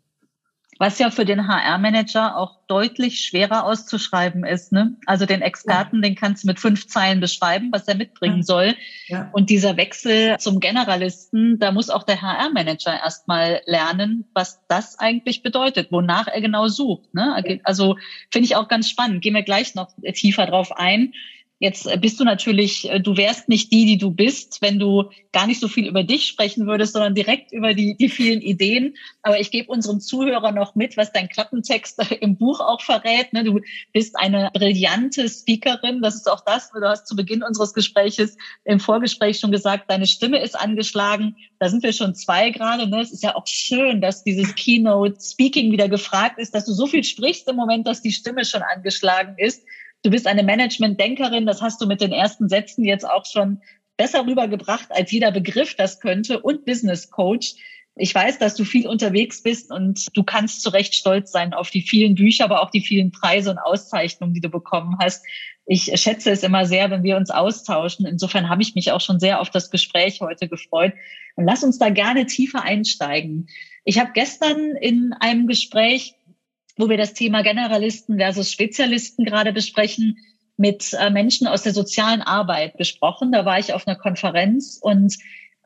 Was 0.84 0.98
ja 0.98 1.10
für 1.10 1.24
den 1.24 1.48
HR-Manager 1.48 2.36
auch 2.36 2.58
deutlich 2.66 3.20
schwerer 3.20 3.64
auszuschreiben 3.64 4.44
ist. 4.44 4.70
Ne? 4.70 4.94
Also 5.06 5.24
den 5.24 5.40
Experten, 5.40 5.96
ja. 5.96 6.02
den 6.02 6.14
kannst 6.14 6.44
du 6.44 6.46
mit 6.46 6.60
fünf 6.60 6.88
Zeilen 6.88 7.20
beschreiben, 7.20 7.70
was 7.72 7.88
er 7.88 7.94
mitbringen 7.94 8.40
ja. 8.40 8.42
soll. 8.42 8.74
Ja. 9.06 9.30
Und 9.32 9.48
dieser 9.48 9.78
Wechsel 9.78 10.36
zum 10.36 10.60
Generalisten, 10.60 11.58
da 11.58 11.72
muss 11.72 11.88
auch 11.88 12.02
der 12.02 12.20
HR-Manager 12.20 13.00
erstmal 13.02 13.62
lernen, 13.64 14.26
was 14.34 14.60
das 14.68 14.98
eigentlich 14.98 15.42
bedeutet, 15.42 15.90
wonach 15.90 16.26
er 16.26 16.42
genau 16.42 16.68
sucht. 16.68 17.14
Ne? 17.14 17.42
Also 17.64 17.96
finde 18.30 18.44
ich 18.44 18.54
auch 18.54 18.68
ganz 18.68 18.90
spannend. 18.90 19.22
Gehen 19.22 19.34
wir 19.34 19.42
gleich 19.42 19.74
noch 19.74 19.88
tiefer 20.12 20.44
drauf 20.44 20.70
ein. 20.76 21.14
Jetzt 21.60 21.86
äh, 21.86 21.96
bist 21.96 22.18
du 22.18 22.24
natürlich, 22.24 22.90
äh, 22.90 23.00
du 23.00 23.16
wärst 23.16 23.48
nicht 23.48 23.72
die, 23.72 23.86
die 23.86 23.96
du 23.96 24.10
bist, 24.10 24.60
wenn 24.60 24.78
du 24.78 25.10
gar 25.32 25.46
nicht 25.46 25.60
so 25.60 25.68
viel 25.68 25.86
über 25.86 26.02
dich 26.02 26.26
sprechen 26.26 26.66
würdest, 26.66 26.94
sondern 26.94 27.14
direkt 27.14 27.52
über 27.52 27.74
die, 27.74 27.96
die 27.96 28.08
vielen 28.08 28.40
Ideen. 28.40 28.96
Aber 29.22 29.38
ich 29.38 29.52
gebe 29.52 29.70
unseren 29.70 30.00
Zuhörern 30.00 30.56
noch 30.56 30.74
mit, 30.74 30.96
was 30.96 31.12
dein 31.12 31.28
Klappentext 31.28 32.00
im 32.20 32.36
Buch 32.36 32.60
auch 32.60 32.80
verrät. 32.80 33.32
Ne? 33.32 33.44
Du 33.44 33.60
bist 33.92 34.18
eine 34.18 34.50
brillante 34.52 35.28
Speakerin. 35.28 36.02
Das 36.02 36.16
ist 36.16 36.28
auch 36.28 36.44
das, 36.44 36.70
du 36.72 36.80
hast 36.82 37.06
zu 37.06 37.14
Beginn 37.14 37.44
unseres 37.44 37.72
Gespräches 37.72 38.36
im 38.64 38.80
Vorgespräch 38.80 39.38
schon 39.38 39.52
gesagt, 39.52 39.84
deine 39.88 40.06
Stimme 40.06 40.42
ist 40.42 40.58
angeschlagen. 40.58 41.36
Da 41.60 41.68
sind 41.68 41.84
wir 41.84 41.92
schon 41.92 42.16
zwei 42.16 42.50
gerade. 42.50 42.88
Ne? 42.88 43.00
Es 43.00 43.12
ist 43.12 43.22
ja 43.22 43.36
auch 43.36 43.46
schön, 43.46 44.00
dass 44.00 44.24
dieses 44.24 44.56
Keynote 44.56 45.20
Speaking 45.20 45.70
wieder 45.70 45.88
gefragt 45.88 46.38
ist, 46.38 46.52
dass 46.52 46.66
du 46.66 46.72
so 46.72 46.88
viel 46.88 47.04
sprichst 47.04 47.48
im 47.48 47.56
Moment, 47.56 47.86
dass 47.86 48.02
die 48.02 48.12
Stimme 48.12 48.44
schon 48.44 48.62
angeschlagen 48.62 49.36
ist. 49.38 49.62
Du 50.04 50.10
bist 50.10 50.26
eine 50.26 50.42
Management-Denkerin, 50.42 51.46
das 51.46 51.62
hast 51.62 51.80
du 51.80 51.86
mit 51.86 52.02
den 52.02 52.12
ersten 52.12 52.50
Sätzen 52.50 52.84
jetzt 52.84 53.08
auch 53.08 53.24
schon 53.24 53.62
besser 53.96 54.26
rübergebracht, 54.26 54.88
als 54.90 55.10
jeder 55.10 55.32
Begriff 55.32 55.76
das 55.76 55.98
könnte 55.98 56.40
und 56.40 56.66
Business 56.66 57.10
Coach. 57.10 57.54
Ich 57.96 58.14
weiß, 58.14 58.38
dass 58.38 58.54
du 58.54 58.64
viel 58.64 58.86
unterwegs 58.86 59.42
bist 59.42 59.70
und 59.70 60.14
du 60.14 60.22
kannst 60.22 60.60
zu 60.60 60.68
Recht 60.68 60.94
stolz 60.94 61.32
sein 61.32 61.54
auf 61.54 61.70
die 61.70 61.80
vielen 61.80 62.16
Bücher, 62.16 62.44
aber 62.44 62.60
auch 62.60 62.70
die 62.70 62.82
vielen 62.82 63.12
Preise 63.12 63.50
und 63.50 63.58
Auszeichnungen, 63.58 64.34
die 64.34 64.42
du 64.42 64.50
bekommen 64.50 64.98
hast. 65.00 65.24
Ich 65.64 65.84
schätze 65.98 66.30
es 66.30 66.42
immer 66.42 66.66
sehr, 66.66 66.90
wenn 66.90 67.02
wir 67.02 67.16
uns 67.16 67.30
austauschen. 67.30 68.04
Insofern 68.04 68.50
habe 68.50 68.60
ich 68.60 68.74
mich 68.74 68.92
auch 68.92 69.00
schon 69.00 69.20
sehr 69.20 69.40
auf 69.40 69.48
das 69.48 69.70
Gespräch 69.70 70.20
heute 70.20 70.48
gefreut. 70.48 70.92
Und 71.36 71.46
lass 71.46 71.64
uns 71.64 71.78
da 71.78 71.88
gerne 71.88 72.26
tiefer 72.26 72.62
einsteigen. 72.62 73.46
Ich 73.84 73.98
habe 73.98 74.10
gestern 74.12 74.76
in 74.76 75.14
einem 75.18 75.46
Gespräch, 75.46 76.14
wo 76.76 76.88
wir 76.88 76.96
das 76.96 77.14
Thema 77.14 77.42
Generalisten 77.42 78.18
versus 78.18 78.50
Spezialisten 78.50 79.24
gerade 79.24 79.52
besprechen, 79.52 80.18
mit 80.56 80.92
äh, 80.92 81.10
Menschen 81.10 81.46
aus 81.46 81.62
der 81.62 81.72
sozialen 81.72 82.22
Arbeit 82.22 82.76
besprochen. 82.76 83.32
Da 83.32 83.44
war 83.44 83.58
ich 83.58 83.72
auf 83.72 83.86
einer 83.86 83.96
Konferenz 83.96 84.78
und 84.80 85.16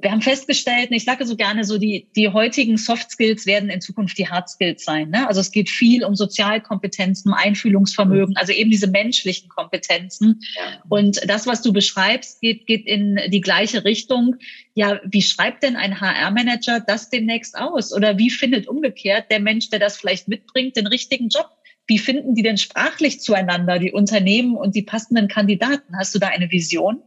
wir 0.00 0.12
haben 0.12 0.22
festgestellt, 0.22 0.90
ich 0.92 1.04
sage 1.04 1.26
so 1.26 1.34
gerne 1.34 1.64
so, 1.64 1.76
die, 1.76 2.08
die 2.14 2.28
heutigen 2.28 2.76
Soft 2.76 3.10
Skills 3.10 3.46
werden 3.46 3.68
in 3.68 3.80
Zukunft 3.80 4.16
die 4.16 4.28
Hard 4.28 4.48
Skills 4.48 4.84
sein. 4.84 5.10
Ne? 5.10 5.26
Also 5.26 5.40
es 5.40 5.50
geht 5.50 5.68
viel 5.68 6.04
um 6.04 6.14
Sozialkompetenzen, 6.14 7.32
um 7.32 7.36
Einfühlungsvermögen, 7.36 8.36
also 8.36 8.52
eben 8.52 8.70
diese 8.70 8.86
menschlichen 8.86 9.48
Kompetenzen. 9.48 10.40
Und 10.88 11.20
das, 11.28 11.48
was 11.48 11.62
du 11.62 11.72
beschreibst, 11.72 12.40
geht, 12.40 12.66
geht 12.66 12.86
in 12.86 13.18
die 13.28 13.40
gleiche 13.40 13.84
Richtung. 13.84 14.36
Ja, 14.74 15.00
wie 15.04 15.22
schreibt 15.22 15.64
denn 15.64 15.74
ein 15.74 16.00
HR-Manager 16.00 16.78
das 16.78 17.10
demnächst 17.10 17.58
aus? 17.58 17.92
Oder 17.92 18.18
wie 18.18 18.30
findet 18.30 18.68
umgekehrt 18.68 19.32
der 19.32 19.40
Mensch, 19.40 19.68
der 19.70 19.80
das 19.80 19.96
vielleicht 19.96 20.28
mitbringt, 20.28 20.76
den 20.76 20.86
richtigen 20.86 21.28
Job? 21.28 21.48
Wie 21.88 21.98
finden 21.98 22.34
die 22.34 22.42
denn 22.42 22.58
sprachlich 22.58 23.20
zueinander, 23.20 23.80
die 23.80 23.92
Unternehmen 23.92 24.56
und 24.56 24.76
die 24.76 24.82
passenden 24.82 25.26
Kandidaten? 25.26 25.96
Hast 25.98 26.14
du 26.14 26.20
da 26.20 26.28
eine 26.28 26.52
Vision? 26.52 27.02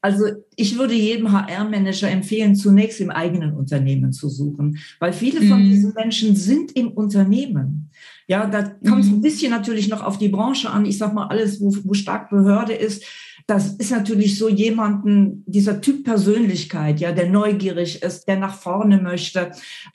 Also 0.00 0.24
ich 0.56 0.78
würde 0.78 0.94
jedem 0.94 1.32
HR-Manager 1.32 2.10
empfehlen, 2.10 2.54
zunächst 2.54 3.00
im 3.00 3.10
eigenen 3.10 3.54
Unternehmen 3.54 4.12
zu 4.12 4.28
suchen, 4.28 4.78
weil 4.98 5.12
viele 5.12 5.42
von 5.42 5.62
mhm. 5.62 5.68
diesen 5.68 5.94
Menschen 5.94 6.36
sind 6.36 6.72
im 6.72 6.88
Unternehmen. 6.88 7.90
Ja, 8.28 8.46
da 8.46 8.62
kommt 8.62 9.04
es 9.04 9.10
mhm. 9.10 9.16
ein 9.16 9.20
bisschen 9.20 9.50
natürlich 9.50 9.88
noch 9.88 10.02
auf 10.02 10.18
die 10.18 10.28
Branche 10.28 10.70
an. 10.70 10.84
Ich 10.84 10.98
sag 10.98 11.14
mal, 11.14 11.28
alles, 11.28 11.60
wo, 11.60 11.74
wo 11.84 11.94
stark 11.94 12.30
Behörde 12.30 12.72
ist, 12.72 13.04
das 13.48 13.68
ist 13.74 13.92
natürlich 13.92 14.38
so 14.38 14.48
jemanden, 14.48 15.44
dieser 15.46 15.80
Typ 15.80 16.02
Persönlichkeit, 16.02 16.98
ja, 16.98 17.12
der 17.12 17.28
neugierig 17.30 18.02
ist, 18.02 18.26
der 18.26 18.38
nach 18.38 18.54
vorne 18.54 19.00
möchte, 19.00 19.52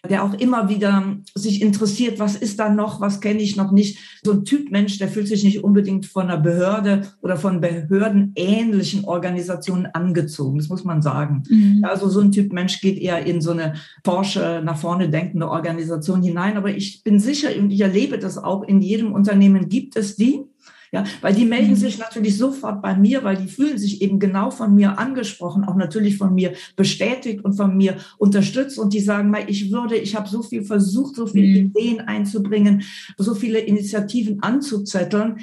der 0.10 0.24
auch 0.24 0.34
immer 0.36 0.70
wieder 0.70 1.18
sich 1.36 1.62
interessiert, 1.62 2.18
was 2.18 2.38
ist 2.38 2.60
da 2.60 2.70
noch, 2.70 3.02
was 3.02 3.20
kenne 3.20 3.42
ich 3.42 3.58
noch 3.58 3.74
nicht. 3.74 3.98
So 4.24 4.32
ein 4.32 4.46
Typ 4.46 4.72
Mensch, 4.72 5.00
der 5.00 5.10
fühlt 5.10 5.28
sich 5.28 5.44
nicht 5.44 5.66
unbedingt 5.66 6.06
von 6.06 6.30
einer 6.30 6.38
Behörde 6.38 7.08
oder 7.22 7.36
von 7.36 7.60
behördenähnlichen 7.60 9.04
Organisationen 9.04 9.88
angezogen, 9.88 10.58
das 10.58 10.70
muss 10.70 10.86
man 10.86 11.02
sagen. 11.02 11.44
Mhm. 11.50 11.84
Also 11.84 12.08
so 12.08 12.22
ein 12.22 12.32
Typ 12.32 12.54
Mensch 12.54 12.80
geht 12.80 13.00
eher 13.00 13.26
in 13.26 13.42
so 13.42 13.52
eine 13.52 13.74
Porsche 14.04 14.62
nach 14.64 14.78
vorne 14.78 15.10
denkende 15.10 15.50
Organisation 15.50 16.22
hinein. 16.22 16.56
Aber 16.56 16.70
ich 16.70 17.04
bin 17.04 17.20
sicher 17.20 17.50
und 17.60 17.72
ich 17.72 17.82
erlebe 17.82 18.18
das 18.18 18.38
auch, 18.38 18.64
in 18.64 18.80
jedem 18.80 19.12
Unternehmen 19.12 19.68
gibt 19.68 19.98
es 19.98 20.16
die, 20.16 20.46
ja, 20.92 21.06
weil 21.22 21.34
die 21.34 21.46
melden 21.46 21.72
mhm. 21.72 21.76
sich 21.76 21.98
natürlich 21.98 22.38
sofort 22.38 22.82
bei 22.82 22.96
mir, 22.98 23.24
weil 23.24 23.38
die 23.38 23.48
fühlen 23.48 23.78
sich 23.78 24.02
eben 24.02 24.20
genau 24.20 24.52
von 24.52 24.76
mir 24.76 25.00
angesprochen, 25.00 25.64
auch 25.64 25.76
natürlich 25.76 26.18
von 26.18 26.36
mir 26.36 26.54
bestätigt 26.76 27.46
und 27.46 27.54
von 27.54 27.78
mir 27.78 27.98
unterstützt 28.18 28.78
und 28.78 28.94
die 28.94 29.00
sagen, 29.00 29.34
ich 29.48 29.72
würde, 29.72 29.96
ich 29.96 30.16
habe 30.16 30.28
so 30.28 30.44
viel 30.44 30.64
versucht, 30.64 31.16
so 31.16 31.28
viele 31.28 31.48
mhm. 31.48 31.68
Ideen 31.68 32.02
einzubringen, 32.02 32.84
so 33.18 33.34
viele 33.36 33.60
Initiativen 33.60 34.44
anzuzetteln. 34.44 35.40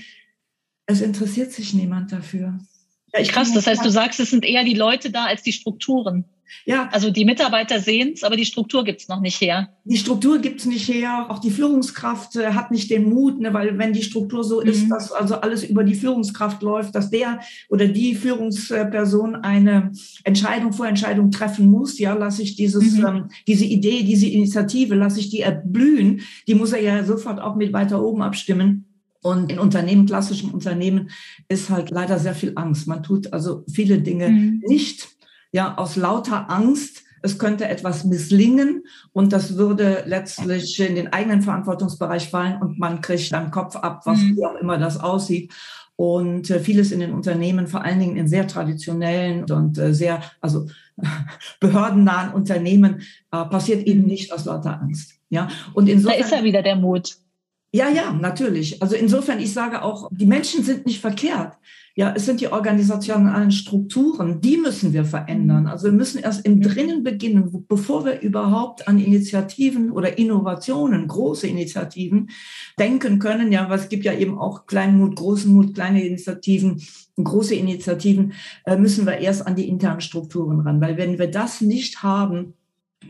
Es 0.84 1.00
interessiert 1.00 1.52
sich 1.52 1.72
niemand 1.72 2.12
dafür. 2.12 2.58
Ja, 3.12 3.20
ich 3.20 3.28
Krass, 3.28 3.52
das 3.52 3.66
heißt, 3.66 3.84
du 3.84 3.90
sagst, 3.90 4.20
es 4.20 4.30
sind 4.30 4.44
eher 4.44 4.64
die 4.64 4.74
Leute 4.74 5.10
da 5.10 5.24
als 5.24 5.42
die 5.42 5.52
Strukturen. 5.52 6.24
Ja. 6.64 6.88
Also 6.92 7.10
die 7.10 7.24
Mitarbeiter 7.24 7.80
sehen 7.80 8.12
es, 8.14 8.24
aber 8.24 8.36
die 8.36 8.44
Struktur 8.44 8.84
gibt 8.84 9.00
es 9.00 9.08
noch 9.08 9.20
nicht 9.20 9.40
her. 9.40 9.68
Die 9.84 9.96
Struktur 9.96 10.38
gibt 10.38 10.60
es 10.60 10.66
nicht 10.66 10.88
her. 10.88 11.26
Auch 11.28 11.38
die 11.38 11.50
Führungskraft 11.50 12.36
äh, 12.36 12.48
hat 12.52 12.70
nicht 12.70 12.90
den 12.90 13.08
Mut, 13.08 13.40
ne, 13.40 13.52
weil 13.52 13.78
wenn 13.78 13.92
die 13.92 14.02
Struktur 14.02 14.44
so 14.44 14.60
mhm. 14.60 14.68
ist, 14.68 14.88
dass 14.88 15.12
also 15.12 15.36
alles 15.36 15.64
über 15.64 15.84
die 15.84 15.94
Führungskraft 15.94 16.62
läuft, 16.62 16.94
dass 16.94 17.10
der 17.10 17.40
oder 17.68 17.86
die 17.86 18.14
Führungsperson 18.14 19.36
eine 19.36 19.92
Entscheidung 20.24 20.72
vor 20.72 20.86
Entscheidung 20.86 21.30
treffen 21.30 21.70
muss, 21.70 21.98
ja, 21.98 22.14
lasse 22.14 22.42
ich 22.42 22.56
dieses, 22.56 22.96
mhm. 22.96 23.06
ähm, 23.06 23.28
diese 23.46 23.64
Idee, 23.64 24.02
diese 24.02 24.26
Initiative, 24.26 24.94
lasse 24.94 25.20
ich 25.20 25.30
die 25.30 25.40
erblühen, 25.40 26.22
die 26.46 26.54
muss 26.54 26.72
er 26.72 26.82
ja 26.82 27.04
sofort 27.04 27.40
auch 27.40 27.56
mit 27.56 27.72
weiter 27.72 28.02
oben 28.02 28.22
abstimmen. 28.22 28.87
Und 29.22 29.50
in 29.50 29.58
Unternehmen, 29.58 30.06
klassischen 30.06 30.52
Unternehmen, 30.52 31.10
ist 31.48 31.70
halt 31.70 31.90
leider 31.90 32.18
sehr 32.18 32.34
viel 32.34 32.52
Angst. 32.54 32.86
Man 32.86 33.02
tut 33.02 33.32
also 33.32 33.64
viele 33.70 34.00
Dinge 34.00 34.28
mhm. 34.28 34.62
nicht 34.66 35.08
ja, 35.52 35.76
aus 35.76 35.96
lauter 35.96 36.50
Angst, 36.50 37.04
es 37.22 37.38
könnte 37.38 37.68
etwas 37.68 38.04
misslingen 38.04 38.84
und 39.12 39.32
das 39.32 39.56
würde 39.56 40.04
letztlich 40.06 40.78
in 40.80 40.94
den 40.94 41.12
eigenen 41.12 41.42
Verantwortungsbereich 41.42 42.28
fallen 42.30 42.60
und 42.60 42.78
man 42.78 43.00
kriegt 43.00 43.32
dann 43.32 43.50
Kopf 43.50 43.76
ab, 43.76 44.02
was 44.04 44.18
mhm. 44.18 44.36
wie 44.36 44.44
auch 44.44 44.54
immer 44.56 44.78
das 44.78 45.00
aussieht. 45.00 45.52
Und 45.96 46.48
äh, 46.48 46.60
vieles 46.60 46.92
in 46.92 47.00
den 47.00 47.12
Unternehmen, 47.12 47.66
vor 47.66 47.82
allen 47.82 47.98
Dingen 47.98 48.16
in 48.16 48.28
sehr 48.28 48.46
traditionellen 48.46 49.50
und 49.50 49.78
äh, 49.78 49.92
sehr, 49.92 50.22
also 50.40 50.68
behördennahen 51.60 52.32
Unternehmen, 52.32 53.02
äh, 53.32 53.44
passiert 53.46 53.84
eben 53.84 54.02
mhm. 54.02 54.06
nicht 54.06 54.32
aus 54.32 54.44
lauter 54.44 54.80
Angst. 54.80 55.14
Ja, 55.28 55.48
und 55.74 55.88
insofern. 55.88 56.20
Da 56.20 56.24
ist 56.24 56.32
ja 56.32 56.44
wieder 56.44 56.62
der 56.62 56.76
Mut. 56.76 57.16
Ja, 57.70 57.90
ja, 57.90 58.12
natürlich. 58.12 58.80
Also 58.80 58.96
insofern, 58.96 59.40
ich 59.40 59.52
sage 59.52 59.82
auch, 59.82 60.08
die 60.10 60.26
Menschen 60.26 60.64
sind 60.64 60.86
nicht 60.86 61.00
verkehrt. 61.00 61.58
Ja, 61.94 62.14
es 62.16 62.24
sind 62.26 62.40
die 62.40 62.50
organisationalen 62.50 63.50
Strukturen, 63.50 64.40
die 64.40 64.56
müssen 64.56 64.92
wir 64.92 65.04
verändern. 65.04 65.64
Mhm. 65.64 65.68
Also 65.68 65.86
wir 65.86 65.92
müssen 65.92 66.22
erst 66.22 66.46
im 66.46 66.62
Drinnen 66.62 67.02
beginnen, 67.02 67.66
bevor 67.68 68.06
wir 68.06 68.20
überhaupt 68.20 68.88
an 68.88 68.98
Initiativen 68.98 69.90
oder 69.90 70.16
Innovationen, 70.16 71.08
große 71.08 71.48
Initiativen 71.48 72.30
denken 72.78 73.18
können. 73.18 73.52
Ja, 73.52 73.68
was 73.68 73.88
gibt 73.88 74.04
ja 74.04 74.14
eben 74.14 74.38
auch 74.38 74.66
Kleinmut, 74.66 75.16
großen 75.16 75.52
Mut, 75.52 75.74
kleine 75.74 76.06
Initiativen, 76.06 76.80
große 77.16 77.56
Initiativen, 77.56 78.32
äh, 78.64 78.76
müssen 78.76 79.04
wir 79.04 79.18
erst 79.18 79.46
an 79.46 79.56
die 79.56 79.68
internen 79.68 80.00
Strukturen 80.00 80.60
ran. 80.60 80.80
Weil 80.80 80.96
wenn 80.96 81.18
wir 81.18 81.30
das 81.30 81.60
nicht 81.60 82.02
haben, 82.02 82.54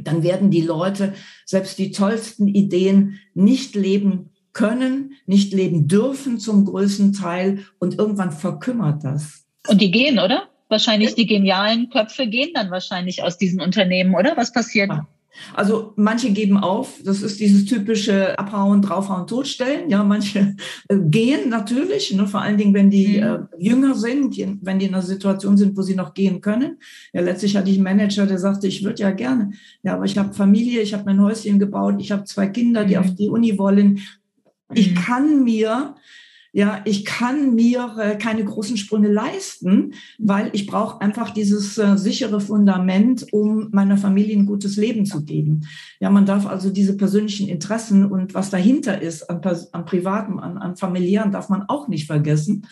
dann 0.02 0.22
werden 0.22 0.50
die 0.50 0.62
Leute 0.62 1.12
selbst 1.44 1.78
die 1.78 1.92
tollsten 1.92 2.48
Ideen 2.48 3.20
nicht 3.34 3.74
leben 3.74 4.30
können, 4.58 5.12
nicht 5.24 5.54
leben 5.54 5.86
dürfen 5.86 6.40
zum 6.40 6.64
größten 6.64 7.12
Teil 7.12 7.64
und 7.78 7.96
irgendwann 7.96 8.32
verkümmert 8.32 9.04
das. 9.04 9.44
Und 9.68 9.80
die 9.80 9.92
gehen, 9.92 10.18
oder? 10.18 10.48
Wahrscheinlich 10.68 11.14
die 11.14 11.26
genialen 11.26 11.90
Köpfe 11.90 12.26
gehen 12.26 12.50
dann 12.54 12.72
wahrscheinlich 12.72 13.22
aus 13.22 13.38
diesen 13.38 13.60
Unternehmen, 13.60 14.16
oder? 14.16 14.36
Was 14.36 14.52
passiert? 14.52 14.88
Ja. 14.88 15.06
Also 15.54 15.92
manche 15.94 16.32
geben 16.32 16.58
auf, 16.58 17.00
das 17.04 17.22
ist 17.22 17.38
dieses 17.38 17.66
typische 17.66 18.36
Abhauen, 18.36 18.82
draufhauen, 18.82 19.28
totstellen. 19.28 19.88
Ja, 19.88 20.02
manche 20.02 20.56
äh, 20.88 20.96
gehen 20.98 21.48
natürlich, 21.50 22.12
ne, 22.12 22.26
vor 22.26 22.42
allen 22.42 22.58
Dingen, 22.58 22.74
wenn 22.74 22.90
die 22.90 23.18
mhm. 23.18 23.22
äh, 23.22 23.38
jünger 23.58 23.94
sind, 23.94 24.36
wenn 24.62 24.80
die 24.80 24.86
in 24.86 24.94
einer 24.94 25.04
Situation 25.04 25.56
sind, 25.56 25.76
wo 25.76 25.82
sie 25.82 25.94
noch 25.94 26.14
gehen 26.14 26.40
können. 26.40 26.78
Ja, 27.12 27.20
letztlich 27.20 27.56
hatte 27.56 27.70
ich 27.70 27.76
einen 27.76 27.84
Manager, 27.84 28.26
der 28.26 28.40
sagte, 28.40 28.66
ich 28.66 28.82
würde 28.82 29.02
ja 29.02 29.12
gerne, 29.12 29.52
ja, 29.84 29.94
aber 29.94 30.04
ich 30.06 30.18
habe 30.18 30.34
Familie, 30.34 30.82
ich 30.82 30.94
habe 30.94 31.04
mein 31.04 31.22
Häuschen 31.22 31.60
gebaut, 31.60 31.94
ich 32.00 32.10
habe 32.10 32.24
zwei 32.24 32.48
Kinder, 32.48 32.84
die 32.84 32.96
mhm. 32.96 33.00
auf 33.00 33.14
die 33.14 33.28
Uni 33.28 33.56
wollen. 33.56 34.00
Ich 34.74 34.92
mhm. 34.92 34.94
kann 34.96 35.44
mir 35.44 35.94
ja, 36.52 36.80
ich 36.86 37.04
kann 37.04 37.54
mir 37.54 37.94
äh, 37.98 38.16
keine 38.16 38.44
großen 38.44 38.78
Sprünge 38.78 39.08
leisten, 39.08 39.92
weil 40.18 40.50
ich 40.54 40.66
brauche 40.66 41.00
einfach 41.00 41.30
dieses 41.30 41.76
äh, 41.76 41.98
sichere 41.98 42.40
Fundament, 42.40 43.26
um 43.32 43.68
meiner 43.70 43.98
Familie 43.98 44.36
ein 44.36 44.46
gutes 44.46 44.76
Leben 44.76 45.04
zu 45.04 45.24
geben. 45.24 45.66
Ja, 46.00 46.08
man 46.08 46.24
darf 46.24 46.46
also 46.46 46.70
diese 46.70 46.96
persönlichen 46.96 47.48
Interessen 47.48 48.06
und 48.06 48.34
was 48.34 48.48
dahinter 48.48 49.00
ist 49.02 49.28
an, 49.28 49.42
an 49.72 49.84
privaten, 49.84 50.38
an, 50.38 50.56
an 50.56 50.76
familiären, 50.76 51.32
darf 51.32 51.50
man 51.50 51.64
auch 51.68 51.86
nicht 51.86 52.06
vergessen. 52.06 52.66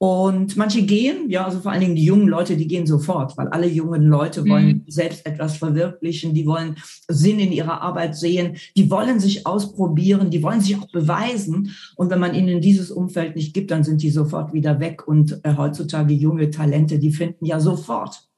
Und 0.00 0.56
manche 0.56 0.82
gehen, 0.82 1.28
ja, 1.28 1.44
also 1.44 1.58
vor 1.58 1.72
allen 1.72 1.80
Dingen 1.80 1.96
die 1.96 2.04
jungen 2.04 2.28
Leute, 2.28 2.56
die 2.56 2.68
gehen 2.68 2.86
sofort, 2.86 3.36
weil 3.36 3.48
alle 3.48 3.66
jungen 3.66 4.04
Leute 4.04 4.46
wollen 4.48 4.66
mhm. 4.66 4.84
selbst 4.86 5.26
etwas 5.26 5.56
verwirklichen, 5.56 6.34
die 6.34 6.46
wollen 6.46 6.76
Sinn 7.08 7.40
in 7.40 7.50
ihrer 7.50 7.80
Arbeit 7.82 8.14
sehen, 8.14 8.58
die 8.76 8.92
wollen 8.92 9.18
sich 9.18 9.44
ausprobieren, 9.44 10.30
die 10.30 10.42
wollen 10.44 10.60
sich 10.60 10.76
auch 10.76 10.88
beweisen. 10.92 11.74
Und 11.96 12.10
wenn 12.10 12.20
man 12.20 12.36
ihnen 12.36 12.60
dieses 12.60 12.92
Umfeld 12.92 13.34
nicht 13.34 13.54
gibt, 13.54 13.72
dann 13.72 13.82
sind 13.82 14.00
die 14.02 14.10
sofort 14.10 14.52
wieder 14.52 14.78
weg. 14.78 15.08
Und 15.08 15.40
äh, 15.44 15.56
heutzutage 15.56 16.14
junge 16.14 16.50
Talente, 16.50 17.00
die 17.00 17.10
finden 17.10 17.44
ja 17.44 17.58
sofort 17.58 18.28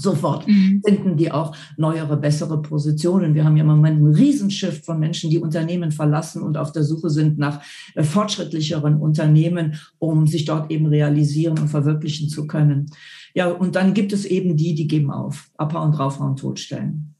Sofort 0.00 0.48
mhm. 0.48 0.82
finden 0.84 1.16
die 1.16 1.30
auch 1.30 1.54
neuere, 1.76 2.16
bessere 2.16 2.62
Positionen. 2.62 3.34
Wir 3.34 3.44
haben 3.44 3.56
ja 3.56 3.62
im 3.62 3.68
Moment 3.68 3.98
einen 3.98 4.14
Riesenschiff 4.14 4.84
von 4.84 4.98
Menschen, 4.98 5.30
die 5.30 5.38
Unternehmen 5.38 5.92
verlassen 5.92 6.42
und 6.42 6.56
auf 6.56 6.72
der 6.72 6.84
Suche 6.84 7.10
sind 7.10 7.38
nach 7.38 7.60
äh, 7.94 8.02
fortschrittlicheren 8.02 8.96
Unternehmen, 8.96 9.78
um 9.98 10.26
sich 10.26 10.44
dort 10.44 10.70
eben 10.70 10.86
realisieren 10.86 11.58
und 11.58 11.68
verwirklichen 11.68 12.28
zu 12.28 12.46
können. 12.46 12.90
Ja, 13.34 13.48
und 13.48 13.76
dann 13.76 13.94
gibt 13.94 14.12
es 14.12 14.24
eben 14.24 14.56
die, 14.56 14.74
die 14.74 14.88
geben 14.88 15.10
auf, 15.10 15.50
abhauen, 15.56 15.92
draufhauen, 15.92 16.36
totstellen. 16.36 17.14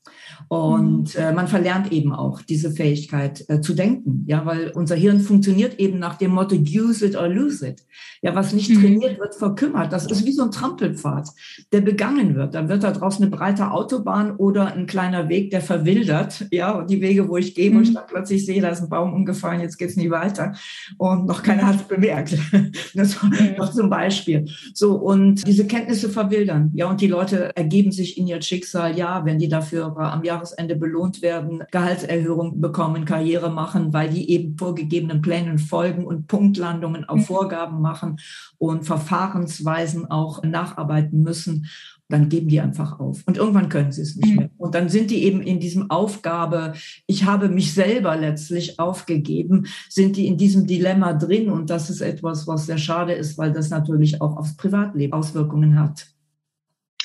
Und 0.48 1.14
mhm. 1.16 1.22
äh, 1.22 1.32
man 1.32 1.48
verlernt 1.48 1.92
eben 1.92 2.12
auch 2.12 2.42
diese 2.42 2.70
Fähigkeit 2.70 3.44
äh, 3.48 3.60
zu 3.60 3.74
denken, 3.74 4.24
ja, 4.26 4.44
weil 4.46 4.70
unser 4.74 4.96
Hirn 4.96 5.20
funktioniert 5.20 5.78
eben 5.78 5.98
nach 5.98 6.16
dem 6.16 6.32
Motto 6.32 6.56
use 6.56 7.06
it 7.06 7.16
or 7.16 7.28
lose 7.28 7.66
it. 7.66 7.84
Ja, 8.22 8.34
was 8.34 8.52
nicht 8.52 8.70
mhm. 8.70 8.80
trainiert 8.80 9.20
wird, 9.20 9.34
verkümmert. 9.34 9.92
Das 9.92 10.06
ist 10.06 10.26
wie 10.26 10.32
so 10.32 10.44
ein 10.44 10.50
Trampelpfad, 10.50 11.28
der 11.72 11.82
begangen 11.82 12.34
wird. 12.34 12.54
Dann 12.54 12.68
wird 12.68 12.82
da 12.82 12.90
draußen 12.90 13.22
eine 13.22 13.30
breite 13.30 13.70
Autobahn 13.70 14.36
oder 14.36 14.74
ein 14.74 14.86
kleiner 14.86 15.28
Weg, 15.28 15.50
der 15.50 15.60
verwildert. 15.60 16.46
Ja, 16.50 16.82
die 16.82 17.00
Wege, 17.00 17.28
wo 17.28 17.36
ich 17.36 17.54
gehe, 17.54 17.72
wo 17.74 17.80
ich 17.80 17.90
mhm. 17.90 17.94
dann 17.94 18.06
plötzlich 18.08 18.44
sehe, 18.44 18.60
da 18.60 18.70
ist 18.70 18.82
ein 18.82 18.88
Baum 18.88 19.12
umgefallen, 19.12 19.60
jetzt 19.60 19.78
geht's 19.78 19.96
nie 19.96 20.10
weiter. 20.10 20.54
Und 20.98 21.26
noch 21.26 21.42
keiner 21.42 21.66
hat 21.66 21.76
es 21.76 21.82
bemerkt. 21.82 22.36
Das 22.94 23.22
war 23.22 23.30
noch 23.56 23.72
zum 23.72 23.88
Beispiel. 23.88 24.46
So, 24.74 24.94
und 24.96 25.46
diese 25.46 25.66
Kenntnisse 26.00 26.10
verwildern. 26.10 26.70
Ja, 26.74 26.88
und 26.88 27.00
die 27.00 27.06
Leute 27.06 27.54
ergeben 27.56 27.92
sich 27.92 28.16
in 28.16 28.26
ihr 28.26 28.40
Schicksal, 28.40 28.96
ja, 28.96 29.24
wenn 29.24 29.38
die 29.38 29.48
dafür 29.48 29.96
am 29.96 30.24
Jahr 30.24 30.40
Jahresende 30.40 30.76
belohnt 30.76 31.22
werden, 31.22 31.64
Gehaltserhöhung 31.70 32.60
bekommen, 32.60 33.04
Karriere 33.04 33.50
machen, 33.50 33.92
weil 33.92 34.08
die 34.08 34.30
eben 34.30 34.56
vorgegebenen 34.56 35.20
Plänen 35.20 35.58
folgen 35.58 36.06
und 36.06 36.28
Punktlandungen 36.28 37.04
auf 37.04 37.18
mhm. 37.18 37.24
Vorgaben 37.24 37.80
machen 37.80 38.20
und 38.58 38.84
Verfahrensweisen 38.84 40.10
auch 40.10 40.42
nacharbeiten 40.42 41.22
müssen 41.22 41.66
dann 42.10 42.28
geben 42.28 42.48
die 42.48 42.60
einfach 42.60 43.00
auf. 43.00 43.22
Und 43.26 43.38
irgendwann 43.38 43.68
können 43.68 43.92
sie 43.92 44.02
es 44.02 44.16
nicht 44.16 44.30
mhm. 44.30 44.36
mehr. 44.36 44.50
Und 44.58 44.74
dann 44.74 44.88
sind 44.88 45.10
die 45.10 45.24
eben 45.24 45.40
in 45.40 45.60
diesem 45.60 45.90
Aufgabe, 45.90 46.74
ich 47.06 47.24
habe 47.24 47.48
mich 47.48 47.72
selber 47.72 48.16
letztlich 48.16 48.78
aufgegeben, 48.78 49.66
sind 49.88 50.16
die 50.16 50.26
in 50.26 50.36
diesem 50.36 50.66
Dilemma 50.66 51.14
drin. 51.14 51.48
Und 51.48 51.70
das 51.70 51.88
ist 51.88 52.00
etwas, 52.00 52.46
was 52.46 52.66
sehr 52.66 52.78
schade 52.78 53.12
ist, 53.12 53.38
weil 53.38 53.52
das 53.52 53.70
natürlich 53.70 54.20
auch 54.20 54.36
aufs 54.36 54.56
Privatleben 54.56 55.12
Auswirkungen 55.12 55.78
hat. 55.78 56.06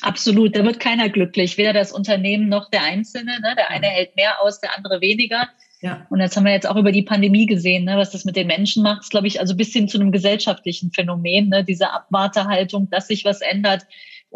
Absolut, 0.02 0.54
da 0.54 0.64
wird 0.64 0.78
keiner 0.78 1.08
glücklich, 1.08 1.56
weder 1.56 1.72
das 1.72 1.90
Unternehmen 1.90 2.48
noch 2.48 2.70
der 2.70 2.82
Einzelne. 2.82 3.40
Ne? 3.40 3.54
Der 3.56 3.70
eine 3.70 3.86
hält 3.86 4.14
mehr 4.16 4.42
aus, 4.42 4.60
der 4.60 4.76
andere 4.76 5.00
weniger. 5.00 5.48
Ja. 5.80 6.06
Und 6.10 6.18
das 6.18 6.36
haben 6.36 6.44
wir 6.44 6.52
jetzt 6.52 6.68
auch 6.68 6.76
über 6.76 6.92
die 6.92 7.02
Pandemie 7.02 7.46
gesehen, 7.46 7.84
ne? 7.84 7.96
was 7.96 8.10
das 8.10 8.24
mit 8.24 8.36
den 8.36 8.46
Menschen 8.46 8.82
macht, 8.82 9.02
ist, 9.02 9.10
glaube 9.10 9.26
ich, 9.26 9.40
also 9.40 9.56
bis 9.56 9.72
hin 9.72 9.88
zu 9.88 9.98
einem 9.98 10.12
gesellschaftlichen 10.12 10.90
Phänomen. 10.92 11.48
Ne? 11.48 11.64
Diese 11.64 11.92
Abwartehaltung, 11.92 12.90
dass 12.90 13.08
sich 13.08 13.24
was 13.24 13.40
ändert 13.40 13.86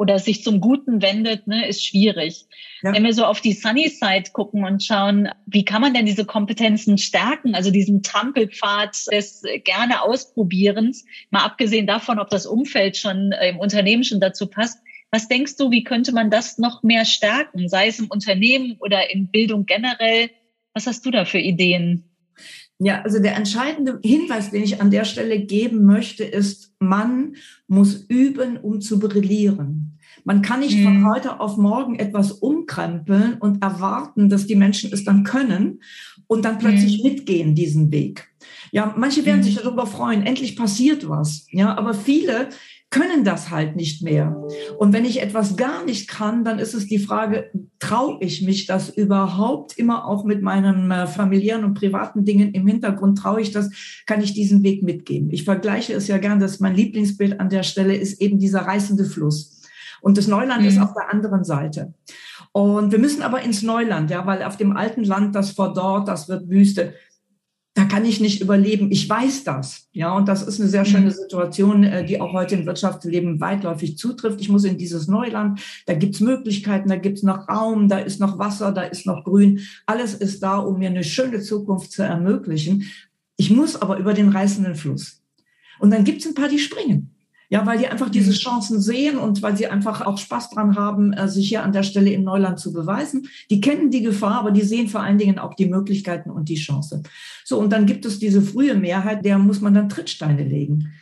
oder 0.00 0.18
sich 0.18 0.42
zum 0.42 0.62
Guten 0.62 1.02
wendet, 1.02 1.46
ne, 1.46 1.68
ist 1.68 1.84
schwierig. 1.84 2.46
Ja. 2.80 2.94
Wenn 2.94 3.04
wir 3.04 3.12
so 3.12 3.26
auf 3.26 3.42
die 3.42 3.52
Sunny 3.52 3.90
Side 3.90 4.30
gucken 4.32 4.64
und 4.64 4.82
schauen, 4.82 5.28
wie 5.44 5.66
kann 5.66 5.82
man 5.82 5.92
denn 5.92 6.06
diese 6.06 6.24
Kompetenzen 6.24 6.96
stärken, 6.96 7.54
also 7.54 7.70
diesen 7.70 8.02
Trampelpfad 8.02 8.96
des 9.12 9.42
gerne 9.62 10.00
Ausprobierens, 10.00 11.04
mal 11.28 11.44
abgesehen 11.44 11.86
davon, 11.86 12.18
ob 12.18 12.30
das 12.30 12.46
Umfeld 12.46 12.96
schon 12.96 13.32
äh, 13.32 13.50
im 13.50 13.58
Unternehmen 13.58 14.02
schon 14.02 14.20
dazu 14.20 14.46
passt, 14.46 14.78
was 15.10 15.28
denkst 15.28 15.56
du, 15.58 15.70
wie 15.70 15.84
könnte 15.84 16.12
man 16.12 16.30
das 16.30 16.56
noch 16.56 16.82
mehr 16.82 17.04
stärken, 17.04 17.68
sei 17.68 17.88
es 17.88 17.98
im 17.98 18.06
Unternehmen 18.06 18.78
oder 18.80 19.10
in 19.10 19.30
Bildung 19.30 19.66
generell? 19.66 20.30
Was 20.72 20.86
hast 20.86 21.04
du 21.04 21.10
da 21.10 21.26
für 21.26 21.40
Ideen? 21.40 22.04
Ja, 22.82 23.02
also 23.02 23.20
der 23.20 23.36
entscheidende 23.36 24.00
Hinweis, 24.02 24.50
den 24.50 24.62
ich 24.62 24.80
an 24.80 24.90
der 24.90 25.04
Stelle 25.04 25.38
geben 25.38 25.84
möchte, 25.84 26.24
ist, 26.24 26.72
man 26.78 27.36
muss 27.68 28.06
üben, 28.08 28.56
um 28.56 28.80
zu 28.80 28.98
brillieren. 28.98 29.98
Man 30.24 30.40
kann 30.40 30.60
nicht 30.60 30.82
von 30.82 31.00
mhm. 31.00 31.10
heute 31.10 31.40
auf 31.40 31.58
morgen 31.58 31.98
etwas 31.98 32.32
umkrempeln 32.32 33.34
und 33.34 33.62
erwarten, 33.62 34.30
dass 34.30 34.46
die 34.46 34.56
Menschen 34.56 34.92
es 34.94 35.04
dann 35.04 35.24
können 35.24 35.82
und 36.26 36.46
dann 36.46 36.58
plötzlich 36.58 37.02
mhm. 37.02 37.10
mitgehen 37.10 37.54
diesen 37.54 37.92
Weg. 37.92 38.28
Ja, 38.72 38.94
manche 38.96 39.26
werden 39.26 39.40
mhm. 39.40 39.44
sich 39.44 39.56
darüber 39.56 39.86
freuen, 39.86 40.22
endlich 40.22 40.56
passiert 40.56 41.06
was. 41.06 41.46
Ja, 41.50 41.76
aber 41.76 41.92
viele 41.92 42.48
können 42.90 43.22
das 43.22 43.50
halt 43.50 43.76
nicht 43.76 44.02
mehr. 44.02 44.36
Und 44.78 44.92
wenn 44.92 45.04
ich 45.04 45.22
etwas 45.22 45.56
gar 45.56 45.84
nicht 45.84 46.08
kann, 46.08 46.44
dann 46.44 46.58
ist 46.58 46.74
es 46.74 46.86
die 46.86 46.98
Frage, 46.98 47.50
traue 47.78 48.18
ich 48.20 48.42
mich 48.42 48.66
das 48.66 48.88
überhaupt 48.88 49.78
immer 49.78 50.08
auch 50.08 50.24
mit 50.24 50.42
meinen 50.42 50.90
äh, 50.90 51.06
familiären 51.06 51.64
und 51.64 51.74
privaten 51.74 52.24
Dingen 52.24 52.52
im 52.52 52.66
Hintergrund, 52.66 53.18
traue 53.18 53.40
ich 53.40 53.52
das, 53.52 53.70
kann 54.06 54.20
ich 54.20 54.34
diesen 54.34 54.64
Weg 54.64 54.82
mitgeben. 54.82 55.30
Ich 55.30 55.44
vergleiche 55.44 55.94
es 55.94 56.08
ja 56.08 56.18
gern, 56.18 56.40
dass 56.40 56.58
mein 56.58 56.74
Lieblingsbild 56.74 57.38
an 57.38 57.48
der 57.48 57.62
Stelle 57.62 57.94
ist 57.94 58.20
eben 58.20 58.38
dieser 58.38 58.62
reißende 58.62 59.04
Fluss. 59.04 59.62
Und 60.00 60.18
das 60.18 60.26
Neuland 60.26 60.62
mhm. 60.62 60.68
ist 60.68 60.80
auf 60.80 60.92
der 60.92 61.12
anderen 61.12 61.44
Seite. 61.44 61.94
Und 62.52 62.90
wir 62.90 62.98
müssen 62.98 63.22
aber 63.22 63.42
ins 63.42 63.62
Neuland, 63.62 64.10
ja, 64.10 64.26
weil 64.26 64.42
auf 64.42 64.56
dem 64.56 64.76
alten 64.76 65.04
Land, 65.04 65.36
das 65.36 65.52
vor 65.52 65.72
dort, 65.72 66.08
das 66.08 66.28
wird 66.28 66.48
Wüste 66.48 66.94
da 67.80 67.86
kann 67.86 68.04
ich 68.04 68.20
nicht 68.20 68.42
überleben. 68.42 68.92
Ich 68.92 69.08
weiß 69.08 69.44
das. 69.44 69.88
Ja, 69.92 70.14
und 70.14 70.28
das 70.28 70.42
ist 70.42 70.60
eine 70.60 70.68
sehr 70.68 70.84
schöne 70.84 71.06
mhm. 71.06 71.12
Situation, 71.12 71.82
äh, 71.82 72.04
die 72.04 72.20
auch 72.20 72.34
heute 72.34 72.56
im 72.56 72.66
Wirtschaftsleben 72.66 73.40
weitläufig 73.40 73.96
zutrifft. 73.96 74.38
Ich 74.42 74.50
muss 74.50 74.64
in 74.64 74.76
dieses 74.76 75.08
Neuland, 75.08 75.62
da 75.86 75.94
gibt's 75.94 76.20
Möglichkeiten, 76.20 76.90
da 76.90 76.96
gibt's 76.96 77.22
noch 77.22 77.48
Raum, 77.48 77.88
da 77.88 77.98
ist 77.98 78.20
noch 78.20 78.38
Wasser, 78.38 78.72
da 78.72 78.82
ist 78.82 79.06
noch 79.06 79.24
Grün. 79.24 79.60
Alles 79.86 80.12
ist 80.12 80.42
da, 80.42 80.58
um 80.58 80.78
mir 80.78 80.90
eine 80.90 81.04
schöne 81.04 81.40
Zukunft 81.40 81.92
zu 81.92 82.02
ermöglichen. 82.02 82.84
Ich 83.38 83.50
muss 83.50 83.80
aber 83.80 83.96
über 83.96 84.12
den 84.12 84.28
reißenden 84.28 84.74
Fluss. 84.74 85.22
Und 85.78 85.90
dann 85.90 86.04
gibt's 86.04 86.26
ein 86.26 86.34
paar, 86.34 86.48
die 86.48 86.58
springen. 86.58 87.09
Ja, 87.52 87.66
weil 87.66 87.78
die 87.78 87.88
einfach 87.88 88.08
diese 88.08 88.30
mhm. 88.30 88.36
Chancen 88.36 88.80
sehen 88.80 89.18
und 89.18 89.42
weil 89.42 89.56
sie 89.56 89.66
einfach 89.66 90.06
auch 90.06 90.18
Spaß 90.18 90.50
dran 90.50 90.76
haben, 90.76 91.12
äh, 91.12 91.28
sich 91.28 91.48
hier 91.48 91.64
an 91.64 91.72
der 91.72 91.82
Stelle 91.82 92.10
in 92.10 92.22
Neuland 92.22 92.60
zu 92.60 92.72
beweisen. 92.72 93.28
Die 93.50 93.60
kennen 93.60 93.90
die 93.90 94.02
Gefahr, 94.02 94.38
aber 94.38 94.52
die 94.52 94.62
sehen 94.62 94.86
vor 94.86 95.02
allen 95.02 95.18
Dingen 95.18 95.40
auch 95.40 95.54
die 95.54 95.66
Möglichkeiten 95.66 96.30
und 96.30 96.48
die 96.48 96.54
Chance. 96.54 97.02
So, 97.44 97.58
und 97.58 97.72
dann 97.72 97.86
gibt 97.86 98.06
es 98.06 98.20
diese 98.20 98.40
frühe 98.40 98.74
Mehrheit, 98.74 99.24
der 99.24 99.36
muss 99.38 99.60
man 99.60 99.74
dann 99.74 99.88
Trittsteine 99.88 100.44
legen. 100.44 100.92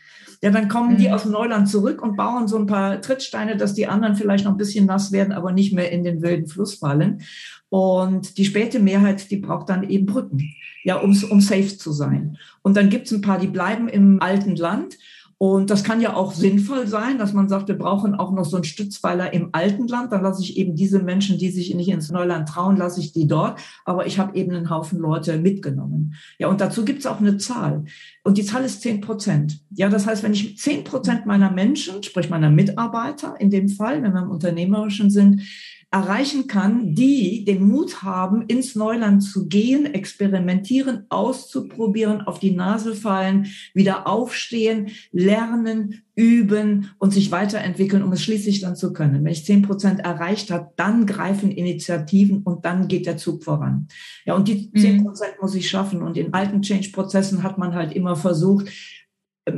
Ja, 0.43 0.51
dann 0.51 0.69
kommen 0.69 0.97
die 0.97 1.09
mhm. 1.09 1.15
aus 1.15 1.25
Neuland 1.27 1.69
zurück 1.69 2.01
und 2.01 2.17
bauen 2.17 2.49
so 2.49 2.57
ein 2.57 2.67
paar 2.67 3.01
Trittsteine, 3.03 3.57
dass 3.59 3.75
die 3.75 3.87
anderen 3.87 4.17
vielleicht 4.17 4.45
noch 4.45 4.53
ein 4.53 4.59
bisschen 4.59 4.87
nass 4.87 5.13
werden, 5.13 5.33
aber 5.33 5.53
nicht 5.53 5.75
mehr 5.75 5.93
in 5.93 6.03
den 6.03 6.23
wilden 6.23 6.47
Fluss 6.47 6.75
fallen. 6.75 7.21
Und 7.69 8.39
die 8.39 8.47
späte 8.47 8.79
Mehrheit, 8.79 9.31
die 9.31 9.37
braucht 9.37 9.69
dann 9.69 9.89
eben 9.89 10.07
Brücken, 10.07 10.55
ja, 10.85 10.97
um, 10.97 11.11
um 11.29 11.41
safe 11.41 11.77
zu 11.77 11.93
sein. 11.93 12.39
Und 12.63 12.77
dann 12.77 12.89
gibt 12.89 13.07
es 13.07 13.13
ein 13.13 13.21
paar, 13.21 13.39
die 13.39 13.49
bleiben 13.49 13.89
im 13.89 14.23
alten 14.23 14.57
Land 14.57 14.97
und 15.41 15.71
das 15.71 15.85
kann 15.85 16.01
ja 16.01 16.15
auch 16.17 16.33
sinnvoll 16.33 16.89
sein, 16.89 17.17
dass 17.17 17.33
man 17.33 17.49
sagt, 17.49 17.69
wir 17.69 17.79
brauchen 17.79 18.17
auch 18.17 18.33
noch 18.33 18.45
so 18.45 18.57
einen 18.57 18.65
Stützpfeiler 18.65 19.33
im 19.33 19.51
alten 19.53 19.87
Land. 19.87 20.11
Dann 20.11 20.25
lasse 20.25 20.43
ich 20.43 20.57
eben 20.57 20.75
diese 20.75 20.99
Menschen, 21.01 21.39
die 21.39 21.51
sich 21.51 21.73
nicht 21.77 21.89
ins 21.89 22.11
Neuland 22.11 22.49
trauen, 22.49 22.77
lasse 22.77 22.99
ich 22.99 23.13
die 23.13 23.29
dort. 23.29 23.61
Aber 23.85 24.05
ich 24.07 24.19
habe 24.19 24.37
eben 24.37 24.53
einen 24.53 24.69
Haufen 24.69 24.99
Leute 24.99 25.39
mitgenommen. 25.39 26.15
Ja, 26.39 26.49
und 26.49 26.61
dazu 26.61 26.85
gibt 26.85 27.01
es 27.01 27.07
auch 27.07 27.21
eine 27.21 27.37
Zahl. 27.37 27.85
Und 28.25 28.37
die 28.37 28.45
Zahl 28.45 28.65
ist 28.65 28.83
zehn 28.83 29.01
Prozent. 29.01 29.61
Ja, 29.71 29.89
das 29.89 30.09
heißt, 30.09 30.25
wenn 30.25 30.33
ich 30.33 30.59
zehn 30.59 30.83
Prozent 30.83 31.25
meiner 31.25 31.53
Menschen, 31.53 32.03
sprich 32.03 32.29
meiner 32.31 32.51
Mitarbeiter 32.51 33.37
in 33.39 33.51
dem 33.51 33.69
Fall, 33.69 34.03
wenn 34.03 34.15
wir 34.15 34.23
im 34.23 34.31
Unternehmerischen 34.31 35.09
sind, 35.09 35.43
erreichen 35.91 36.47
kann, 36.49 36.95
die 36.95 37.47
den 37.47 37.67
Mut 37.67 38.03
haben, 38.03 38.43
ins 38.43 38.75
Neuland 38.75 39.23
zu 39.23 39.49
gehen, 39.49 39.87
experimentieren, 39.87 41.07
auszuprobieren, 41.09 42.21
auf 42.21 42.39
die 42.39 42.51
Nase 42.51 42.95
fallen, 42.95 43.47
wieder 43.73 44.07
aufstehen, 44.07 44.91
lernen, 45.13 46.03
üben 46.15 46.91
und 46.99 47.13
sich 47.13 47.31
weiterentwickeln, 47.31 48.03
um 48.03 48.13
es 48.13 48.23
schließlich 48.23 48.61
dann 48.61 48.77
zu 48.77 48.93
können. 48.93 49.25
Wenn 49.25 49.33
ich 49.33 49.47
zehn 49.47 49.63
Prozent 49.63 50.01
erreicht 50.01 50.51
habe, 50.51 50.73
dann 50.77 51.07
greifen 51.07 51.51
Initiativen 51.51 52.43
und 52.43 52.67
dann 52.67 52.89
geht 52.89 53.07
der 53.07 53.17
Zug 53.17 53.45
voran. 53.45 53.89
Ja, 54.27 54.35
und 54.35 54.49
die 54.49 54.71
mhm. 54.73 54.79
zehn 54.79 55.05
Prozent 55.05 55.35
muss 55.41 55.55
ich 55.55 55.71
schaffen. 55.71 56.03
Und 56.03 56.19
in 56.19 56.35
alten 56.35 56.61
Change-Prozessen 56.61 57.43
hat 57.43 57.57
man 57.57 57.75
halt 57.75 57.93
immer 57.93 58.17
versucht, 58.17 58.69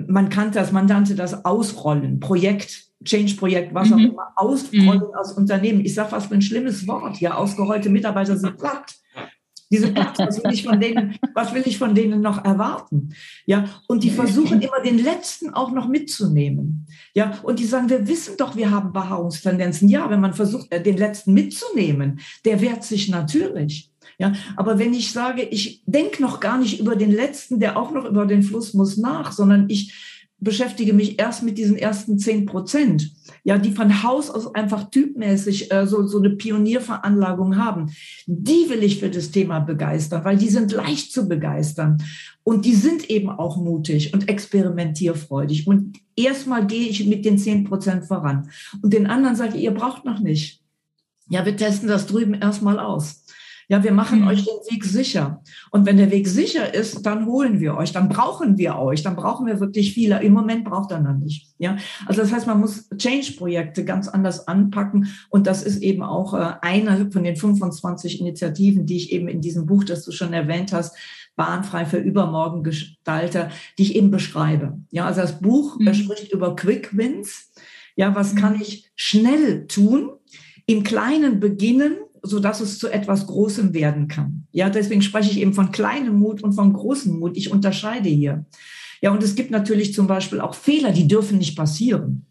man 0.06 0.28
kannte 0.28 0.60
das, 0.60 0.70
man 0.70 0.86
nannte 0.86 1.16
das 1.16 1.44
Ausrollen, 1.44 2.20
Projekt 2.20 2.89
Change-Projekt, 3.04 3.74
was 3.74 3.88
mhm. 3.88 3.94
auch 3.94 3.98
immer, 3.98 4.32
ausrollen 4.36 5.00
mhm. 5.00 5.14
aus 5.14 5.32
Unternehmen. 5.32 5.84
Ich 5.84 5.94
sage, 5.94 6.12
was 6.12 6.26
für 6.26 6.34
ein 6.34 6.42
schlimmes 6.42 6.86
Wort. 6.86 7.20
Ja, 7.20 7.34
ausgerollte 7.34 7.88
Mitarbeiter 7.88 8.36
sind 8.36 8.58
platt. 8.58 8.94
Diese 9.72 9.92
Platz, 9.92 10.18
was 10.18 10.42
will 10.42 10.52
ich 10.52 10.64
von 10.64 10.80
denen, 10.80 11.16
was 11.32 11.54
will 11.54 11.62
ich 11.64 11.78
von 11.78 11.94
denen 11.94 12.20
noch 12.20 12.44
erwarten? 12.44 13.14
Ja, 13.46 13.66
und 13.86 14.02
die 14.02 14.10
versuchen 14.10 14.60
immer 14.60 14.80
den 14.84 14.98
letzten 14.98 15.54
auch 15.54 15.70
noch 15.70 15.86
mitzunehmen. 15.86 16.88
Ja, 17.14 17.38
und 17.44 17.60
die 17.60 17.66
sagen, 17.66 17.88
wir 17.88 18.08
wissen 18.08 18.34
doch, 18.36 18.56
wir 18.56 18.72
haben 18.72 18.92
Beharrungstendenzen. 18.92 19.88
Ja, 19.88 20.10
wenn 20.10 20.20
man 20.20 20.34
versucht, 20.34 20.72
äh, 20.72 20.82
den 20.82 20.96
letzten 20.96 21.34
mitzunehmen, 21.34 22.18
der 22.44 22.60
wehrt 22.60 22.82
sich 22.82 23.08
natürlich. 23.08 23.92
Ja, 24.18 24.32
aber 24.56 24.78
wenn 24.78 24.92
ich 24.92 25.12
sage, 25.12 25.42
ich 25.42 25.82
denke 25.86 26.20
noch 26.20 26.40
gar 26.40 26.58
nicht 26.58 26.80
über 26.80 26.96
den 26.96 27.12
letzten, 27.12 27.60
der 27.60 27.78
auch 27.78 27.92
noch 27.92 28.04
über 28.04 28.26
den 28.26 28.42
Fluss 28.42 28.74
muss 28.74 28.96
nach, 28.96 29.30
sondern 29.30 29.70
ich 29.70 29.94
beschäftige 30.40 30.92
mich 30.92 31.18
erst 31.18 31.42
mit 31.42 31.58
diesen 31.58 31.76
ersten 31.76 32.18
zehn 32.18 32.46
Prozent, 32.46 33.12
ja, 33.44 33.58
die 33.58 33.72
von 33.72 34.02
Haus 34.02 34.30
aus 34.30 34.54
einfach 34.54 34.90
typmäßig 34.90 35.72
äh, 35.72 35.86
so, 35.86 36.06
so 36.06 36.18
eine 36.18 36.30
Pionierveranlagung 36.30 37.56
haben. 37.56 37.92
Die 38.26 38.68
will 38.68 38.82
ich 38.82 39.00
für 39.00 39.10
das 39.10 39.30
Thema 39.30 39.60
begeistern, 39.60 40.24
weil 40.24 40.36
die 40.36 40.48
sind 40.48 40.72
leicht 40.72 41.12
zu 41.12 41.28
begeistern. 41.28 42.02
Und 42.42 42.64
die 42.64 42.74
sind 42.74 43.10
eben 43.10 43.28
auch 43.28 43.58
mutig 43.58 44.14
und 44.14 44.28
experimentierfreudig. 44.28 45.66
Und 45.66 45.98
erstmal 46.16 46.66
gehe 46.66 46.88
ich 46.88 47.06
mit 47.06 47.24
den 47.24 47.38
zehn 47.38 47.64
Prozent 47.64 48.06
voran. 48.06 48.48
Und 48.82 48.92
den 48.92 49.06
anderen 49.06 49.36
sage 49.36 49.58
ich, 49.58 49.64
ihr 49.64 49.74
braucht 49.74 50.04
noch 50.04 50.20
nicht. 50.20 50.62
Ja, 51.28 51.44
wir 51.44 51.56
testen 51.56 51.88
das 51.88 52.06
drüben 52.06 52.34
erstmal 52.34 52.80
aus. 52.80 53.19
Ja, 53.70 53.84
wir 53.84 53.92
machen 53.92 54.22
mhm. 54.22 54.26
euch 54.26 54.44
den 54.44 54.74
Weg 54.74 54.84
sicher. 54.84 55.44
Und 55.70 55.86
wenn 55.86 55.96
der 55.96 56.10
Weg 56.10 56.26
sicher 56.26 56.74
ist, 56.74 57.06
dann 57.06 57.26
holen 57.26 57.60
wir 57.60 57.76
euch, 57.76 57.92
dann 57.92 58.08
brauchen 58.08 58.58
wir 58.58 58.76
euch, 58.76 59.04
dann 59.04 59.14
brauchen 59.14 59.46
wir 59.46 59.60
wirklich 59.60 59.94
viele. 59.94 60.20
Im 60.24 60.32
Moment 60.32 60.64
braucht 60.64 60.90
er 60.90 60.98
noch 60.98 61.14
nicht. 61.14 61.46
Ja, 61.58 61.76
also 62.04 62.20
das 62.20 62.32
heißt, 62.32 62.48
man 62.48 62.58
muss 62.58 62.88
Change-Projekte 62.98 63.84
ganz 63.84 64.08
anders 64.08 64.48
anpacken. 64.48 65.06
Und 65.28 65.46
das 65.46 65.62
ist 65.62 65.84
eben 65.84 66.02
auch 66.02 66.34
äh, 66.34 66.54
eine 66.62 67.12
von 67.12 67.22
den 67.22 67.36
25 67.36 68.20
Initiativen, 68.20 68.86
die 68.86 68.96
ich 68.96 69.12
eben 69.12 69.28
in 69.28 69.40
diesem 69.40 69.66
Buch, 69.66 69.84
das 69.84 70.04
du 70.04 70.10
schon 70.10 70.32
erwähnt 70.32 70.72
hast, 70.72 70.96
bahnfrei 71.36 71.86
für 71.86 71.98
übermorgen 71.98 72.64
Gestalter, 72.64 73.50
die 73.78 73.84
ich 73.84 73.94
eben 73.94 74.10
beschreibe. 74.10 74.80
Ja, 74.90 75.06
also 75.06 75.20
das 75.20 75.40
Buch 75.40 75.78
mhm. 75.78 75.94
spricht 75.94 76.32
über 76.32 76.56
Quick 76.56 76.96
Wins. 76.96 77.52
Ja, 77.94 78.16
was 78.16 78.34
mhm. 78.34 78.38
kann 78.38 78.60
ich 78.60 78.90
schnell 78.96 79.68
tun? 79.68 80.10
Im 80.66 80.82
Kleinen 80.82 81.38
beginnen, 81.38 81.98
so 82.22 82.40
dass 82.40 82.60
es 82.60 82.78
zu 82.78 82.88
etwas 82.88 83.26
Großem 83.26 83.74
werden 83.74 84.08
kann. 84.08 84.46
Ja, 84.52 84.70
deswegen 84.70 85.02
spreche 85.02 85.30
ich 85.30 85.40
eben 85.40 85.54
von 85.54 85.72
kleinem 85.72 86.16
Mut 86.16 86.42
und 86.42 86.52
von 86.52 86.72
großem 86.72 87.18
Mut. 87.18 87.36
Ich 87.36 87.50
unterscheide 87.50 88.08
hier. 88.08 88.44
Ja, 89.00 89.12
und 89.12 89.22
es 89.22 89.34
gibt 89.34 89.50
natürlich 89.50 89.94
zum 89.94 90.06
Beispiel 90.06 90.40
auch 90.40 90.54
Fehler, 90.54 90.92
die 90.92 91.08
dürfen 91.08 91.38
nicht 91.38 91.56
passieren. 91.56 92.26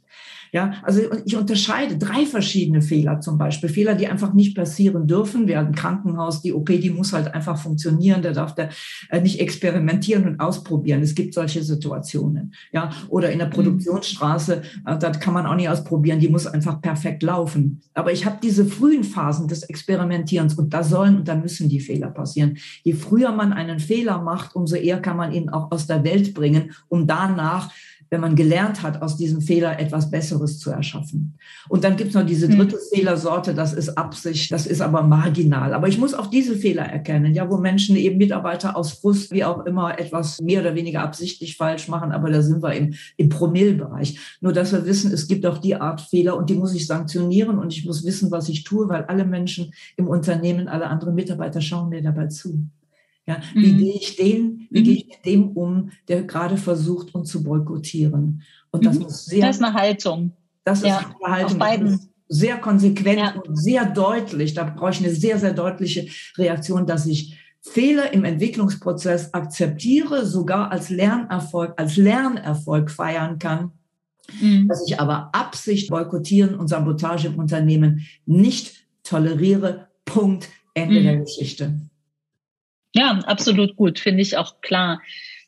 Ja, 0.51 0.73
also 0.83 1.01
ich 1.25 1.35
unterscheide 1.35 1.97
drei 1.97 2.25
verschiedene 2.25 2.81
Fehler 2.81 3.21
zum 3.21 3.37
Beispiel. 3.37 3.69
Fehler, 3.69 3.95
die 3.95 4.07
einfach 4.07 4.33
nicht 4.33 4.55
passieren 4.55 5.07
dürfen. 5.07 5.47
Wir 5.47 5.57
haben 5.57 5.67
ein 5.67 5.75
Krankenhaus, 5.75 6.41
die 6.41 6.53
OP, 6.53 6.67
die 6.67 6.89
muss 6.89 7.13
halt 7.13 7.33
einfach 7.33 7.57
funktionieren. 7.57 8.21
Da 8.21 8.31
darf 8.31 8.55
der 8.55 8.69
äh, 9.09 9.21
nicht 9.21 9.39
experimentieren 9.39 10.25
und 10.27 10.39
ausprobieren. 10.39 11.01
Es 11.01 11.15
gibt 11.15 11.33
solche 11.33 11.63
Situationen. 11.63 12.53
Ja, 12.71 12.89
oder 13.09 13.31
in 13.31 13.39
der 13.39 13.47
mhm. 13.47 13.53
Produktionsstraße, 13.53 14.61
äh, 14.85 14.97
da 14.97 15.11
kann 15.11 15.33
man 15.33 15.45
auch 15.45 15.55
nicht 15.55 15.69
ausprobieren. 15.69 16.19
Die 16.19 16.29
muss 16.29 16.47
einfach 16.47 16.81
perfekt 16.81 17.23
laufen. 17.23 17.81
Aber 17.93 18.11
ich 18.11 18.25
habe 18.25 18.37
diese 18.41 18.65
frühen 18.65 19.03
Phasen 19.03 19.47
des 19.47 19.63
Experimentierens 19.63 20.55
und 20.55 20.73
da 20.73 20.83
sollen 20.83 21.17
und 21.17 21.27
da 21.27 21.35
müssen 21.35 21.69
die 21.69 21.79
Fehler 21.79 22.09
passieren. 22.09 22.57
Je 22.83 22.93
früher 22.93 23.31
man 23.31 23.53
einen 23.53 23.79
Fehler 23.79 24.21
macht, 24.21 24.55
umso 24.55 24.75
eher 24.75 24.99
kann 25.01 25.17
man 25.17 25.31
ihn 25.31 25.49
auch 25.49 25.71
aus 25.71 25.87
der 25.87 26.03
Welt 26.03 26.33
bringen, 26.33 26.71
um 26.87 27.07
danach 27.07 27.71
wenn 28.09 28.21
man 28.21 28.35
gelernt 28.35 28.81
hat, 28.81 29.01
aus 29.01 29.17
diesem 29.17 29.41
Fehler 29.41 29.79
etwas 29.79 30.09
Besseres 30.09 30.59
zu 30.59 30.71
erschaffen. 30.71 31.37
Und 31.67 31.83
dann 31.83 31.95
gibt 31.95 32.09
es 32.09 32.15
noch 32.15 32.25
diese 32.25 32.47
hm. 32.47 32.57
dritte 32.57 32.75
mhm. 32.75 32.95
Fehlersorte, 32.95 33.53
das 33.53 33.73
ist 33.73 33.97
Absicht, 33.97 34.51
das 34.51 34.65
ist 34.65 34.81
aber 34.81 35.03
marginal. 35.03 35.73
Aber 35.73 35.87
ich 35.87 35.97
muss 35.97 36.13
auch 36.13 36.27
diese 36.27 36.55
Fehler 36.55 36.83
erkennen, 36.83 37.33
ja, 37.33 37.49
wo 37.49 37.57
Menschen 37.57 37.95
eben 37.95 38.17
Mitarbeiter 38.17 38.75
aus 38.75 38.93
Frust, 38.93 39.31
wie 39.31 39.43
auch 39.43 39.65
immer, 39.65 39.99
etwas 39.99 40.39
mehr 40.41 40.61
oder 40.61 40.75
weniger 40.75 41.01
absichtlich 41.01 41.57
falsch 41.57 41.87
machen, 41.87 42.11
aber 42.11 42.29
da 42.29 42.41
sind 42.41 42.63
wir 42.63 42.73
im, 42.73 42.93
im 43.17 43.29
Promillbereich. 43.29 44.37
Nur, 44.41 44.53
dass 44.53 44.71
wir 44.71 44.85
wissen, 44.85 45.11
es 45.13 45.27
gibt 45.27 45.45
auch 45.45 45.59
die 45.59 45.75
Art 45.75 46.01
Fehler 46.01 46.37
und 46.37 46.49
die 46.49 46.55
muss 46.55 46.73
ich 46.73 46.87
sanktionieren 46.87 47.59
und 47.59 47.73
ich 47.73 47.85
muss 47.85 48.05
wissen, 48.05 48.31
was 48.31 48.49
ich 48.49 48.63
tue, 48.63 48.89
weil 48.89 49.03
alle 49.03 49.25
Menschen 49.25 49.71
im 49.97 50.07
Unternehmen, 50.07 50.67
alle 50.67 50.87
anderen 50.87 51.15
Mitarbeiter 51.15 51.61
schauen 51.61 51.89
mir 51.89 52.01
dabei 52.01 52.27
zu. 52.27 52.67
Ja, 53.29 53.41
wie 53.53 53.73
mhm. 53.73 53.77
gehe 53.77 53.93
ich 53.93 54.15
den, 54.15 54.67
wie 54.69 54.79
mhm. 54.79 54.83
gehe 54.83 54.93
ich 54.95 55.07
mit 55.07 55.25
dem 55.25 55.49
um, 55.49 55.91
der 56.07 56.23
gerade 56.23 56.57
versucht, 56.57 57.13
uns 57.13 57.29
zu 57.29 57.43
boykottieren? 57.43 58.41
Und 58.71 58.85
das 58.85 58.95
mhm. 58.95 59.03
muss 59.03 59.25
sehr. 59.25 59.45
Das 59.45 59.57
ist 59.57 59.63
eine 59.63 59.73
Haltung. 59.73 60.33
Das 60.63 60.81
ja, 60.81 60.99
ist 60.99 61.05
eine 61.05 61.35
Haltung. 61.35 61.51
Auf 61.51 61.57
beiden. 61.59 61.99
Sehr 62.31 62.57
konsequent 62.57 63.19
ja. 63.19 63.33
und 63.33 63.55
sehr 63.55 63.85
deutlich. 63.85 64.53
Da 64.53 64.63
brauche 64.63 64.91
ich 64.91 64.99
eine 64.99 65.09
sehr, 65.09 65.39
sehr 65.39 65.53
deutliche 65.53 66.07
Reaktion, 66.37 66.85
dass 66.85 67.07
ich 67.07 67.39
Fehler 67.59 68.13
im 68.13 68.23
Entwicklungsprozess 68.23 69.33
akzeptiere, 69.33 70.27
sogar 70.27 70.71
als 70.71 70.89
Lernerfolg, 70.89 71.73
als 71.77 71.97
Lernerfolg 71.97 72.91
feiern 72.91 73.39
kann. 73.39 73.71
Mhm. 74.39 74.67
Dass 74.67 74.87
ich 74.87 74.99
aber 74.99 75.29
Absicht, 75.33 75.89
Boykottieren 75.89 76.53
und 76.53 76.67
Sabotage 76.67 77.29
im 77.29 77.39
Unternehmen 77.39 78.05
nicht 78.27 78.85
toleriere. 79.03 79.87
Punkt. 80.05 80.49
Ende 80.75 80.99
mhm. 80.99 81.03
der 81.03 81.17
Geschichte. 81.17 81.79
Ja, 82.93 83.19
absolut 83.25 83.75
gut, 83.75 83.99
finde 83.99 84.21
ich 84.21 84.37
auch 84.37 84.61
klar. 84.61 85.01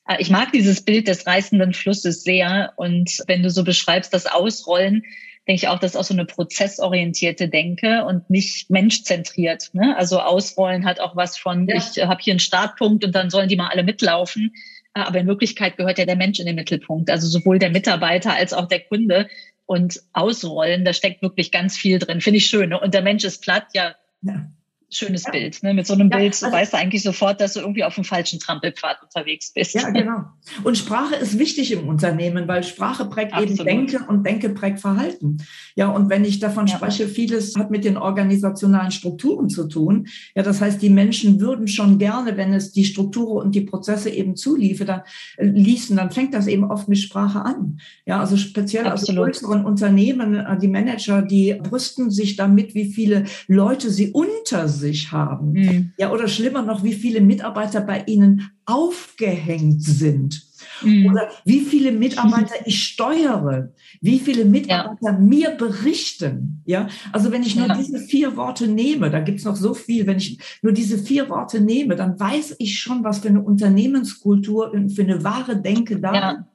Äh, 0.07 0.17
ich 0.19 0.29
mag 0.29 0.51
dieses 0.51 0.81
Bild 0.83 1.07
des 1.07 1.25
reißenden 1.25 1.73
Flusses 1.73 2.23
sehr. 2.23 2.73
Und 2.75 3.17
wenn 3.27 3.43
du 3.43 3.49
so 3.49 3.63
beschreibst, 3.63 4.13
das 4.13 4.27
Ausrollen, 4.27 5.03
denke 5.47 5.55
ich 5.55 5.67
auch, 5.67 5.79
das 5.79 5.91
ist 5.91 5.97
auch 5.97 6.03
so 6.03 6.13
eine 6.13 6.25
prozessorientierte 6.25 7.49
Denke 7.49 8.05
und 8.05 8.29
nicht 8.29 8.69
menschzentriert. 8.69 9.69
Ne? 9.73 9.95
Also 9.97 10.19
Ausrollen 10.19 10.85
hat 10.85 10.99
auch 10.99 11.15
was 11.15 11.37
von, 11.37 11.67
ja. 11.67 11.75
ich 11.75 12.03
habe 12.03 12.21
hier 12.21 12.33
einen 12.33 12.39
Startpunkt 12.39 13.03
und 13.03 13.15
dann 13.15 13.29
sollen 13.29 13.49
die 13.49 13.55
mal 13.55 13.69
alle 13.69 13.83
mitlaufen. 13.83 14.53
Äh, 14.93 15.01
aber 15.01 15.19
in 15.19 15.27
Wirklichkeit 15.27 15.77
gehört 15.77 15.97
ja 15.97 16.05
der 16.05 16.15
Mensch 16.15 16.39
in 16.39 16.45
den 16.45 16.55
Mittelpunkt. 16.55 17.09
Also 17.09 17.27
sowohl 17.27 17.57
der 17.57 17.71
Mitarbeiter 17.71 18.33
als 18.33 18.53
auch 18.53 18.67
der 18.67 18.81
Kunde. 18.81 19.27
Und 19.65 20.01
Ausrollen, 20.11 20.83
da 20.83 20.91
steckt 20.91 21.21
wirklich 21.21 21.49
ganz 21.51 21.77
viel 21.77 21.97
drin. 21.97 22.19
Finde 22.19 22.37
ich 22.37 22.47
schön. 22.47 22.69
Ne? 22.69 22.79
Und 22.79 22.93
der 22.93 23.01
Mensch 23.01 23.23
ist 23.23 23.41
platt, 23.41 23.67
ja. 23.73 23.95
ja 24.21 24.51
schönes 24.91 25.23
ja. 25.23 25.31
Bild. 25.31 25.63
Ne? 25.63 25.73
Mit 25.73 25.87
so 25.87 25.93
einem 25.93 26.09
ja, 26.11 26.17
Bild 26.17 26.33
also, 26.33 26.51
weißt 26.51 26.73
du 26.73 26.77
eigentlich 26.77 27.03
sofort, 27.03 27.41
dass 27.41 27.53
du 27.53 27.61
irgendwie 27.61 27.83
auf 27.83 27.95
dem 27.95 28.03
falschen 28.03 28.39
Trampelpfad 28.39 29.01
unterwegs 29.03 29.51
bist. 29.53 29.73
Ja, 29.73 29.89
genau. 29.89 30.25
Und 30.63 30.77
Sprache 30.77 31.15
ist 31.15 31.39
wichtig 31.39 31.71
im 31.71 31.87
Unternehmen, 31.87 32.47
weil 32.47 32.63
Sprache 32.63 33.05
prägt 33.05 33.33
Absolut. 33.33 33.59
eben 33.59 33.65
Denke 33.65 34.05
und 34.07 34.25
Denke 34.25 34.49
prägt 34.49 34.79
Verhalten. 34.79 35.37
Ja, 35.75 35.89
und 35.89 36.09
wenn 36.09 36.25
ich 36.25 36.39
davon 36.39 36.67
ja. 36.67 36.75
spreche, 36.75 37.07
vieles 37.07 37.55
hat 37.55 37.71
mit 37.71 37.85
den 37.85 37.97
organisationalen 37.97 38.91
Strukturen 38.91 39.49
zu 39.49 39.67
tun. 39.67 40.07
Ja, 40.35 40.43
das 40.43 40.61
heißt, 40.61 40.81
die 40.81 40.89
Menschen 40.89 41.39
würden 41.39 41.67
schon 41.67 41.97
gerne, 41.97 42.37
wenn 42.37 42.53
es 42.53 42.71
die 42.71 42.85
Strukturen 42.85 43.45
und 43.45 43.55
die 43.55 43.61
Prozesse 43.61 44.09
eben 44.09 44.35
zuliefe, 44.35 44.85
dann 44.85 45.01
äh, 45.37 45.45
ließen, 45.45 45.95
dann 45.95 46.11
fängt 46.11 46.33
das 46.33 46.47
eben 46.47 46.65
oft 46.65 46.87
mit 46.87 46.99
Sprache 46.99 47.41
an. 47.41 47.79
Ja, 48.05 48.19
also 48.19 48.37
speziell 48.37 48.87
aus 48.87 49.05
größeren 49.05 49.65
Unternehmen, 49.65 50.35
äh, 50.35 50.57
die 50.57 50.67
Manager, 50.67 51.21
die 51.21 51.53
brüsten 51.53 52.11
sich 52.11 52.35
damit, 52.35 52.75
wie 52.75 52.85
viele 52.85 53.25
Leute 53.47 53.89
sie 53.89 54.11
unter 54.11 54.67
sich 54.81 55.11
haben. 55.11 55.53
Mhm. 55.53 55.93
Ja, 55.97 56.11
oder 56.11 56.27
schlimmer 56.27 56.61
noch, 56.61 56.83
wie 56.83 56.93
viele 56.93 57.21
Mitarbeiter 57.21 57.81
bei 57.81 58.03
Ihnen 58.05 58.51
aufgehängt 58.65 59.83
sind. 59.83 60.43
Mhm. 60.83 61.07
Oder 61.07 61.29
wie 61.45 61.61
viele 61.61 61.91
Mitarbeiter 61.91 62.55
ich 62.65 62.83
steuere, 62.83 63.69
wie 64.01 64.19
viele 64.19 64.45
Mitarbeiter 64.45 65.11
ja. 65.11 65.17
mir 65.17 65.51
berichten. 65.51 66.61
Ja, 66.65 66.87
also 67.11 67.31
wenn 67.31 67.43
ich 67.43 67.55
nur 67.55 67.67
ja. 67.67 67.77
diese 67.77 67.99
vier 67.99 68.35
Worte 68.35 68.67
nehme, 68.67 69.09
da 69.09 69.19
gibt's 69.19 69.45
noch 69.45 69.55
so 69.55 69.73
viel, 69.73 70.07
wenn 70.07 70.17
ich 70.17 70.39
nur 70.61 70.73
diese 70.73 70.97
vier 70.97 71.29
Worte 71.29 71.61
nehme, 71.61 71.95
dann 71.95 72.19
weiß 72.19 72.55
ich 72.59 72.79
schon, 72.79 73.03
was 73.03 73.19
für 73.19 73.29
eine 73.29 73.41
Unternehmenskultur 73.41 74.71
und 74.71 74.89
für 74.89 75.03
eine 75.03 75.23
wahre 75.23 75.61
Denke 75.61 75.99
da 75.99 76.13
ja 76.13 76.45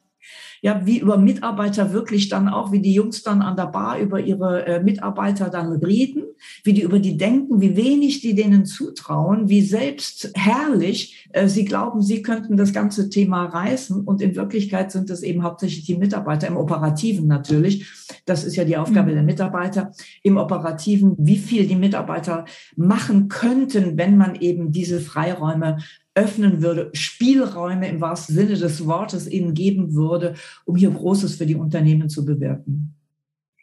ja, 0.63 0.83
wie 0.85 0.99
über 0.99 1.17
Mitarbeiter 1.17 1.93
wirklich 1.93 2.29
dann 2.29 2.49
auch, 2.49 2.73
wie 2.73 2.81
die 2.81 2.95
Jungs 2.95 3.23
dann 3.23 3.43
an 3.43 3.57
der 3.57 3.67
Bar 3.67 3.99
über 3.99 4.21
ihre 4.21 4.67
äh, 4.67 4.83
Mitarbeiter 4.83 5.51
dann 5.51 5.73
reden, 5.73 6.25
wie 6.65 6.73
die 6.73 6.83
über 6.83 6.99
die 6.99 7.17
denken, 7.17 7.61
wie 7.61 7.77
wenig 7.77 8.21
die 8.21 8.35
denen 8.35 8.67
zutrauen, 8.67 9.49
wie 9.49 9.63
selbst 9.63 10.31
herrlich 10.35 11.29
äh, 11.33 11.49
sie 11.49 11.65
glauben, 11.65 12.03
sie 12.03 12.23
könnten 12.23 12.57
das 12.57 12.73
ganze 12.73 13.11
Thema 13.11 13.47
reißen 13.47 14.01
und 14.05 14.21
in 14.21 14.37
Wirklichkeit 14.37 14.93
sind 14.93 15.11
es 15.11 15.23
eben 15.23 15.43
hauptsächlich 15.43 15.85
die 15.85 15.97
Mitarbeiter 15.97 16.47
im 16.47 16.57
Operativen 16.57 17.27
natürlich. 17.27 17.87
Das 18.25 18.45
ist 18.45 18.57
ja 18.57 18.65
die 18.65 18.77
Aufgabe 18.77 19.11
mhm. 19.11 19.15
der 19.15 19.23
Mitarbeiter 19.23 19.93
im 20.23 20.37
Operativen, 20.37 21.15
wie 21.19 21.39
viel 21.39 21.67
die 21.67 21.77
Mitarbeiter 21.77 22.45
machen 22.77 23.29
könnten, 23.29 23.97
wenn 23.97 24.17
man 24.17 24.35
eben 24.37 24.73
diese 24.73 25.01
Freiräume 25.01 25.79
öffnen 26.17 26.63
würde, 26.63 26.91
Spielräume 26.95 27.89
im 27.89 28.01
wahrsten 28.01 28.35
Sinne 28.35 28.57
des 28.57 28.87
Wortes 28.87 29.29
ihnen 29.31 29.55
geben 29.55 29.95
würde, 29.95 30.35
um 30.65 30.75
hier 30.75 30.91
Großes 30.91 31.37
für 31.37 31.47
die 31.47 31.55
Unternehmen 31.55 32.09
zu 32.09 32.25
bewirken. 32.25 32.95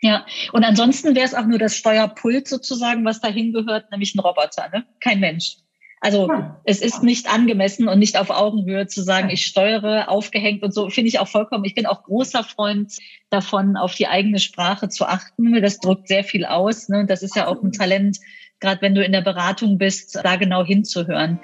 Ja, 0.01 0.25
und 0.51 0.63
ansonsten 0.63 1.15
wäre 1.15 1.25
es 1.25 1.33
auch 1.33 1.45
nur 1.45 1.59
das 1.59 1.75
Steuerpult 1.75 2.47
sozusagen, 2.47 3.05
was 3.05 3.21
dahin 3.21 3.53
gehört, 3.53 3.89
nämlich 3.89 4.13
ein 4.15 4.19
Roboter, 4.19 4.69
ne? 4.71 4.85
kein 4.99 5.19
Mensch. 5.19 5.57
Also 6.01 6.27
ja. 6.27 6.59
es 6.65 6.81
ist 6.81 7.01
nicht 7.01 7.33
angemessen 7.33 7.87
und 7.87 7.97
nicht 7.97 8.19
auf 8.19 8.29
Augenhöhe 8.29 8.87
zu 8.87 9.01
sagen, 9.01 9.29
ich 9.29 9.45
steuere 9.45 10.09
aufgehängt 10.09 10.61
und 10.61 10.73
so, 10.73 10.89
finde 10.89 11.07
ich 11.07 11.19
auch 11.19 11.29
vollkommen. 11.29 11.63
Ich 11.63 11.75
bin 11.75 11.85
auch 11.85 12.03
großer 12.03 12.43
Freund 12.43 12.97
davon, 13.29 13.77
auf 13.77 13.95
die 13.95 14.07
eigene 14.07 14.39
Sprache 14.39 14.89
zu 14.89 15.05
achten. 15.05 15.61
Das 15.61 15.79
drückt 15.79 16.09
sehr 16.09 16.25
viel 16.25 16.43
aus. 16.43 16.89
Ne? 16.89 17.05
Das 17.05 17.23
ist 17.23 17.37
ja 17.37 17.47
auch 17.47 17.63
ein 17.63 17.71
Talent, 17.71 18.17
gerade 18.59 18.81
wenn 18.81 18.95
du 18.95 19.05
in 19.05 19.13
der 19.13 19.21
Beratung 19.21 19.77
bist, 19.77 20.19
da 20.21 20.35
genau 20.35 20.65
hinzuhören. 20.65 21.39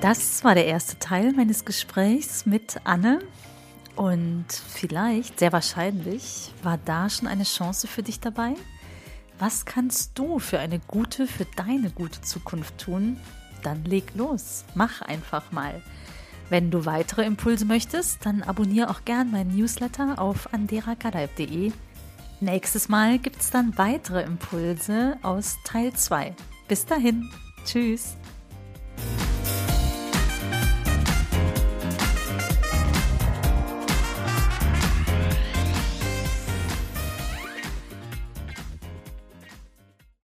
Das 0.00 0.44
war 0.44 0.54
der 0.54 0.66
erste 0.66 0.98
Teil 0.98 1.32
meines 1.32 1.64
Gesprächs 1.64 2.44
mit 2.44 2.76
Anne. 2.84 3.20
Und 3.96 4.46
vielleicht, 4.50 5.38
sehr 5.38 5.52
wahrscheinlich, 5.52 6.52
war 6.62 6.78
da 6.84 7.08
schon 7.08 7.26
eine 7.26 7.44
Chance 7.44 7.86
für 7.86 8.02
dich 8.02 8.20
dabei. 8.20 8.54
Was 9.38 9.64
kannst 9.64 10.18
du 10.18 10.38
für 10.38 10.58
eine 10.58 10.80
gute, 10.80 11.26
für 11.26 11.46
deine 11.56 11.90
gute 11.90 12.20
Zukunft 12.20 12.78
tun? 12.78 13.18
Dann 13.62 13.84
leg 13.84 14.14
los, 14.14 14.64
mach 14.74 15.00
einfach 15.00 15.50
mal. 15.50 15.82
Wenn 16.50 16.70
du 16.70 16.84
weitere 16.84 17.24
Impulse 17.24 17.64
möchtest, 17.64 18.24
dann 18.24 18.42
abonniere 18.42 18.90
auch 18.90 19.04
gern 19.04 19.30
meinen 19.30 19.56
Newsletter 19.56 20.20
auf 20.20 20.52
anderakadaib.de. 20.52 21.72
Nächstes 22.40 22.88
Mal 22.88 23.18
gibt 23.18 23.40
es 23.40 23.50
dann 23.50 23.76
weitere 23.78 24.22
Impulse 24.22 25.16
aus 25.22 25.56
Teil 25.64 25.94
2. 25.94 26.36
Bis 26.68 26.84
dahin, 26.84 27.30
tschüss. 27.64 28.16